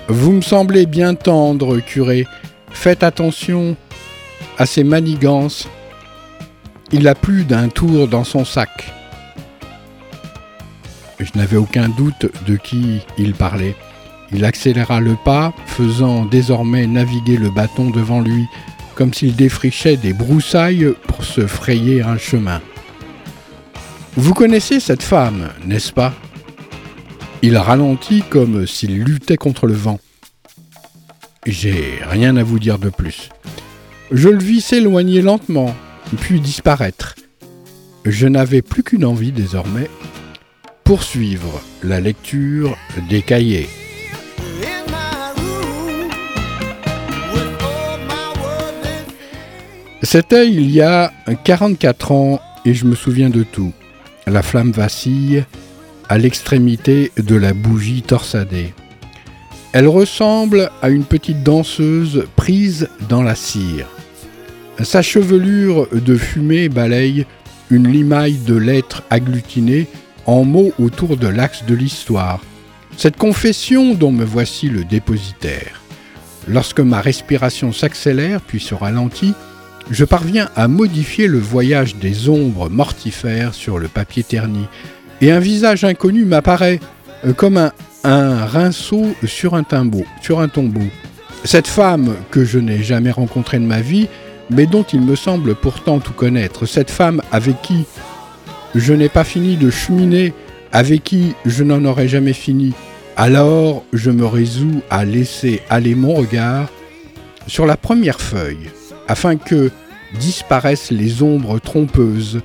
Vous 0.07 0.31
me 0.31 0.41
semblez 0.41 0.85
bien 0.85 1.15
tendre, 1.15 1.79
curé. 1.79 2.27
Faites 2.71 3.03
attention 3.03 3.75
à 4.57 4.65
ces 4.65 4.83
manigances. 4.83 5.67
Il 6.91 7.07
a 7.07 7.15
plus 7.15 7.45
d'un 7.45 7.69
tour 7.69 8.07
dans 8.07 8.23
son 8.23 8.45
sac. 8.45 8.93
Je 11.19 11.31
n'avais 11.35 11.57
aucun 11.57 11.89
doute 11.89 12.27
de 12.47 12.55
qui 12.55 13.01
il 13.17 13.33
parlait. 13.33 13.75
Il 14.31 14.45
accéléra 14.45 14.99
le 14.99 15.15
pas, 15.15 15.53
faisant 15.65 16.25
désormais 16.25 16.87
naviguer 16.87 17.37
le 17.37 17.49
bâton 17.49 17.89
devant 17.89 18.21
lui, 18.21 18.45
comme 18.95 19.13
s'il 19.13 19.35
défrichait 19.35 19.97
des 19.97 20.13
broussailles 20.13 20.93
pour 21.07 21.23
se 21.23 21.47
frayer 21.47 22.01
un 22.01 22.17
chemin. 22.17 22.61
Vous 24.15 24.33
connaissez 24.33 24.79
cette 24.79 25.03
femme, 25.03 25.49
n'est-ce 25.65 25.91
pas? 25.91 26.13
Il 27.41 27.57
ralentit 27.57 28.23
comme 28.29 28.67
s'il 28.67 29.03
luttait 29.03 29.37
contre 29.37 29.67
le 29.67 29.73
vent. 29.73 29.99
J'ai 31.45 31.99
rien 32.03 32.35
à 32.35 32.43
vous 32.43 32.59
dire 32.59 32.79
de 32.79 32.89
plus. 32.89 33.29
Je 34.11 34.29
le 34.29 34.43
vis 34.43 34.61
s'éloigner 34.61 35.21
lentement, 35.21 35.73
puis 36.19 36.41
disparaître. 36.41 37.15
Je 38.05 38.27
n'avais 38.27 38.61
plus 38.61 38.83
qu'une 38.83 39.05
envie 39.05 39.31
désormais, 39.31 39.89
poursuivre 40.89 41.61
la 41.83 41.99
lecture 42.01 42.75
des 43.11 43.21
cahiers. 43.21 43.69
C'était 50.01 50.49
il 50.49 50.71
y 50.71 50.81
a 50.81 51.13
44 51.43 52.11
ans 52.11 52.41
et 52.65 52.73
je 52.73 52.85
me 52.85 52.95
souviens 52.95 53.29
de 53.29 53.43
tout. 53.43 53.71
La 54.25 54.41
flamme 54.41 54.71
vacille 54.71 55.45
à 56.09 56.17
l'extrémité 56.17 57.11
de 57.17 57.35
la 57.35 57.53
bougie 57.53 58.01
torsadée. 58.01 58.73
Elle 59.73 59.87
ressemble 59.87 60.71
à 60.81 60.89
une 60.89 61.03
petite 61.03 61.43
danseuse 61.43 62.25
prise 62.35 62.89
dans 63.09 63.21
la 63.21 63.35
cire. 63.35 63.85
Sa 64.81 65.03
chevelure 65.03 65.87
de 65.93 66.15
fumée 66.15 66.67
balaye 66.67 67.27
une 67.69 67.87
limaille 67.87 68.39
de 68.39 68.55
lettres 68.55 69.03
agglutinées 69.11 69.85
en 70.25 70.43
mots 70.43 70.71
autour 70.79 71.17
de 71.17 71.27
l'axe 71.27 71.65
de 71.65 71.75
l'histoire. 71.75 72.39
Cette 72.97 73.17
confession 73.17 73.93
dont 73.93 74.11
me 74.11 74.25
voici 74.25 74.69
le 74.69 74.83
dépositaire. 74.83 75.81
Lorsque 76.47 76.79
ma 76.79 77.01
respiration 77.01 77.71
s'accélère 77.71 78.41
puis 78.41 78.59
se 78.59 78.73
ralentit, 78.73 79.33
je 79.91 80.05
parviens 80.05 80.49
à 80.55 80.67
modifier 80.67 81.27
le 81.27 81.39
voyage 81.39 81.95
des 81.95 82.29
ombres 82.29 82.69
mortifères 82.69 83.53
sur 83.53 83.79
le 83.79 83.87
papier 83.87 84.23
terni, 84.23 84.65
et 85.21 85.31
un 85.31 85.39
visage 85.39 85.83
inconnu 85.83 86.25
m'apparaît 86.25 86.79
euh, 87.25 87.33
comme 87.33 87.57
un, 87.57 87.71
un 88.03 88.45
rinceau 88.45 89.15
sur 89.25 89.55
un, 89.55 89.63
sur 90.21 90.39
un 90.39 90.47
tombeau. 90.47 90.85
Cette 91.43 91.67
femme 91.67 92.15
que 92.31 92.45
je 92.45 92.59
n'ai 92.59 92.83
jamais 92.83 93.11
rencontrée 93.11 93.59
de 93.59 93.65
ma 93.65 93.81
vie, 93.81 94.07
mais 94.49 94.65
dont 94.65 94.83
il 94.83 95.01
me 95.01 95.15
semble 95.15 95.55
pourtant 95.55 95.99
tout 95.99 96.13
connaître, 96.13 96.65
cette 96.65 96.91
femme 96.91 97.21
avec 97.31 97.61
qui 97.61 97.85
je 98.75 98.93
n'ai 98.93 99.09
pas 99.09 99.23
fini 99.23 99.57
de 99.57 99.69
cheminer, 99.69 100.33
avec 100.71 101.03
qui 101.03 101.33
je 101.45 101.63
n'en 101.63 101.83
aurai 101.85 102.07
jamais 102.07 102.33
fini, 102.33 102.73
alors 103.17 103.83
je 103.91 104.11
me 104.11 104.25
résous 104.25 104.81
à 104.89 105.05
laisser 105.05 105.61
aller 105.69 105.95
mon 105.95 106.13
regard 106.13 106.69
sur 107.47 107.65
la 107.65 107.77
première 107.77 108.21
feuille, 108.21 108.69
afin 109.07 109.35
que 109.35 109.71
disparaissent 110.19 110.91
les 110.91 111.23
ombres 111.23 111.59
trompeuses, 111.59 112.41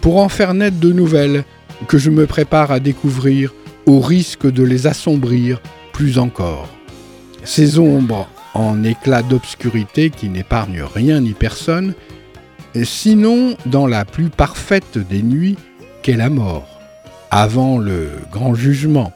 pour 0.00 0.18
en 0.18 0.28
faire 0.28 0.54
naître 0.54 0.78
de 0.78 0.92
nouvelles 0.92 1.44
que 1.88 1.98
je 1.98 2.10
me 2.10 2.26
prépare 2.26 2.70
à 2.70 2.80
découvrir 2.80 3.52
au 3.86 4.00
risque 4.00 4.50
de 4.50 4.62
les 4.62 4.86
assombrir 4.86 5.60
plus 5.92 6.18
encore. 6.18 6.68
Ces 7.44 7.78
ombres 7.78 8.28
en 8.54 8.84
éclats 8.84 9.22
d'obscurité 9.22 10.10
qui 10.10 10.28
n'épargnent 10.28 10.82
rien 10.82 11.20
ni 11.20 11.32
personne, 11.32 11.94
sinon 12.82 13.56
dans 13.66 13.86
la 13.86 14.04
plus 14.04 14.30
parfaite 14.30 14.98
des 14.98 15.22
nuits 15.22 15.56
qu'est 16.02 16.16
la 16.16 16.30
mort, 16.30 16.66
avant 17.30 17.78
le 17.78 18.08
grand 18.32 18.54
jugement. 18.54 19.12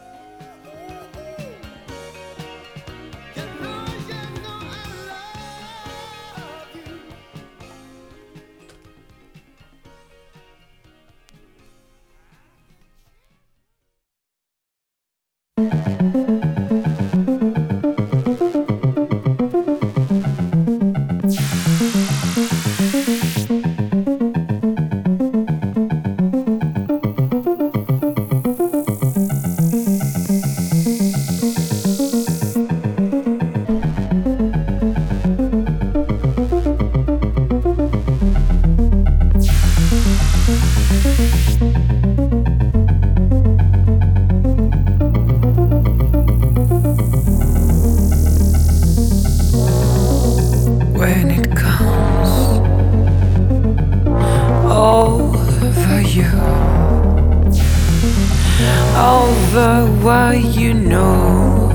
What 60.09 60.43
you 60.43 60.73
know, 60.73 61.69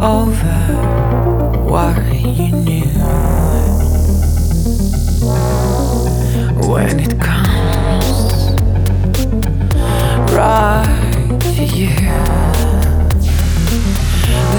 over 0.00 0.60
what 1.68 1.96
you 2.14 2.52
knew. 2.52 2.86
When 6.70 7.00
it 7.00 7.20
comes 7.20 8.52
right 10.30 11.38
to 11.40 11.64
you, 11.80 11.90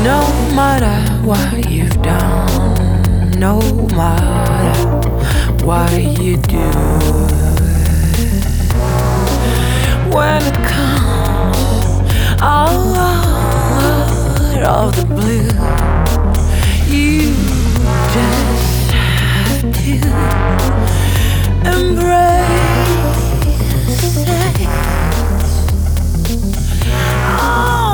no 0.03 0.19
matter 0.53 0.99
what 1.25 1.69
you've 1.71 2.01
done, 2.01 3.39
no 3.39 3.61
matter 3.95 5.65
what 5.65 5.93
you 5.93 6.35
do. 6.35 6.69
When 10.13 10.41
it 10.43 10.55
comes 10.67 11.26
out 12.39 12.87
of 14.63 14.95
the 14.95 15.05
blue, 15.05 15.49
you 16.93 17.33
just 18.13 18.91
have 18.91 19.61
to 19.73 19.93
embrace 21.65 22.17
it. 24.15 24.69
Oh, 27.39 27.86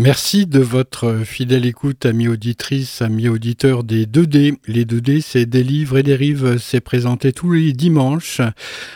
Merci 0.00 0.46
de 0.46 0.60
votre 0.60 1.24
fidèle 1.26 1.66
écoute, 1.66 2.06
amis 2.06 2.26
auditrices, 2.26 3.02
amis 3.02 3.28
auditeurs 3.28 3.84
des 3.84 4.06
2D. 4.06 4.56
Les 4.66 4.86
2D, 4.86 5.20
c'est 5.20 5.44
des 5.44 5.62
livres 5.62 5.98
et 5.98 6.02
des 6.02 6.14
rives. 6.14 6.56
C'est 6.56 6.80
présenté 6.80 7.34
tous 7.34 7.52
les 7.52 7.74
dimanches 7.74 8.40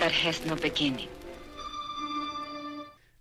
That 0.00 0.10
has 0.10 0.44
no 0.46 0.56
beginning? 0.56 1.08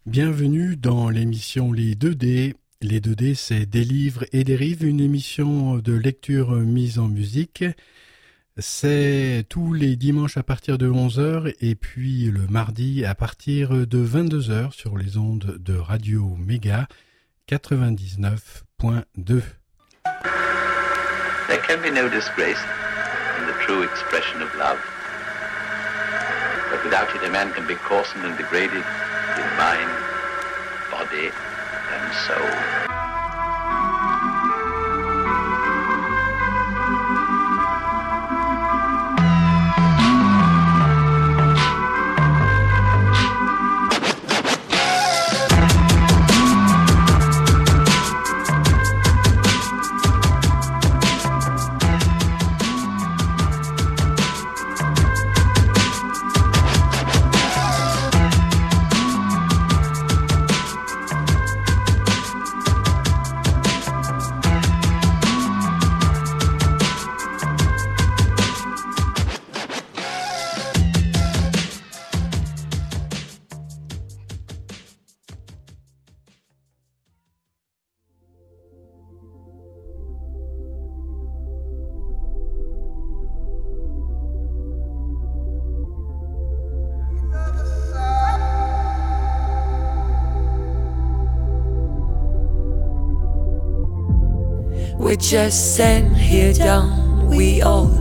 Bienvenue 0.06 0.76
dans 0.76 1.10
l'émission 1.10 1.72
Les 1.72 1.94
2D. 1.96 2.56
Les 2.82 3.02
2D, 3.02 3.36
c'est 3.36 3.66
des 3.66 3.84
livres 3.84 4.26
et 4.32 4.44
des 4.46 4.56
rives, 4.56 4.86
une 4.86 5.02
émission 5.02 5.78
de 5.78 5.94
lecture 5.94 6.52
mise 6.52 6.98
en 6.98 7.08
musique. 7.08 7.66
C'est 8.58 9.46
tous 9.50 9.74
les 9.74 9.96
dimanches 9.98 10.38
à 10.38 10.44
partir 10.44 10.78
de 10.78 10.90
11h 10.90 11.54
et 11.62 11.76
puis 11.76 12.32
le 12.32 12.48
mardi 12.48 13.06
à 13.06 13.16
partir 13.16 13.86
de 13.86 14.06
22h 14.06 14.72
sur 14.72 14.98
les 14.98 15.18
ondes 15.18 15.58
de 15.60 15.76
Radio 15.76 16.36
Méga 16.38 16.88
99.2. 17.50 19.42
There 21.48 21.62
can 21.68 21.82
be 21.82 21.92
no 21.92 22.10
disgrace 22.10 22.64
in 23.38 23.48
the 23.48 23.54
true 23.66 23.84
expression 23.84 24.42
of 24.42 24.54
love. 24.58 24.80
But 26.70 26.84
without 26.84 27.16
it, 27.16 27.24
a 27.24 27.30
man 27.30 27.52
can 27.54 27.66
be 27.66 27.76
coarsened 27.76 28.26
and 28.26 28.38
degraded 28.38 28.84
in 28.84 29.58
mind, 29.58 29.92
body, 30.92 31.32
and 31.92 32.14
soul. 32.14 32.79
Just 95.30 95.76
sent 95.76 96.18
here 96.18 96.52
down, 96.52 97.28
we 97.28 97.62
all 97.62 97.92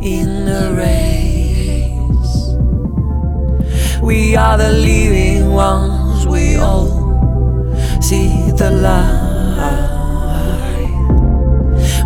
in 0.00 0.46
a 0.46 0.72
race. 0.72 2.54
We 4.00 4.36
are 4.36 4.56
the 4.56 4.70
living 4.70 5.50
ones, 5.52 6.28
we 6.28 6.54
all 6.54 6.86
see 8.00 8.52
the 8.52 8.70
light. 8.70 9.10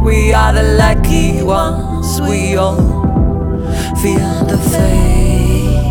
We 0.03 0.33
are 0.33 0.55
the 0.55 0.75
lucky 0.79 1.43
ones, 1.43 2.19
we 2.23 2.57
all 2.57 2.81
feel 4.01 4.47
the 4.47 4.57
faith. 4.73 5.85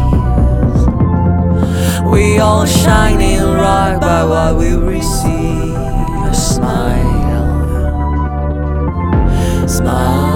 We 2.12 2.40
all 2.40 2.66
shining 2.66 3.44
right 3.44 4.00
by 4.02 4.24
what 4.24 4.56
we 4.58 4.74
receive. 4.74 5.76
A 6.26 6.34
smile 6.34 7.03
smile. 9.84 10.33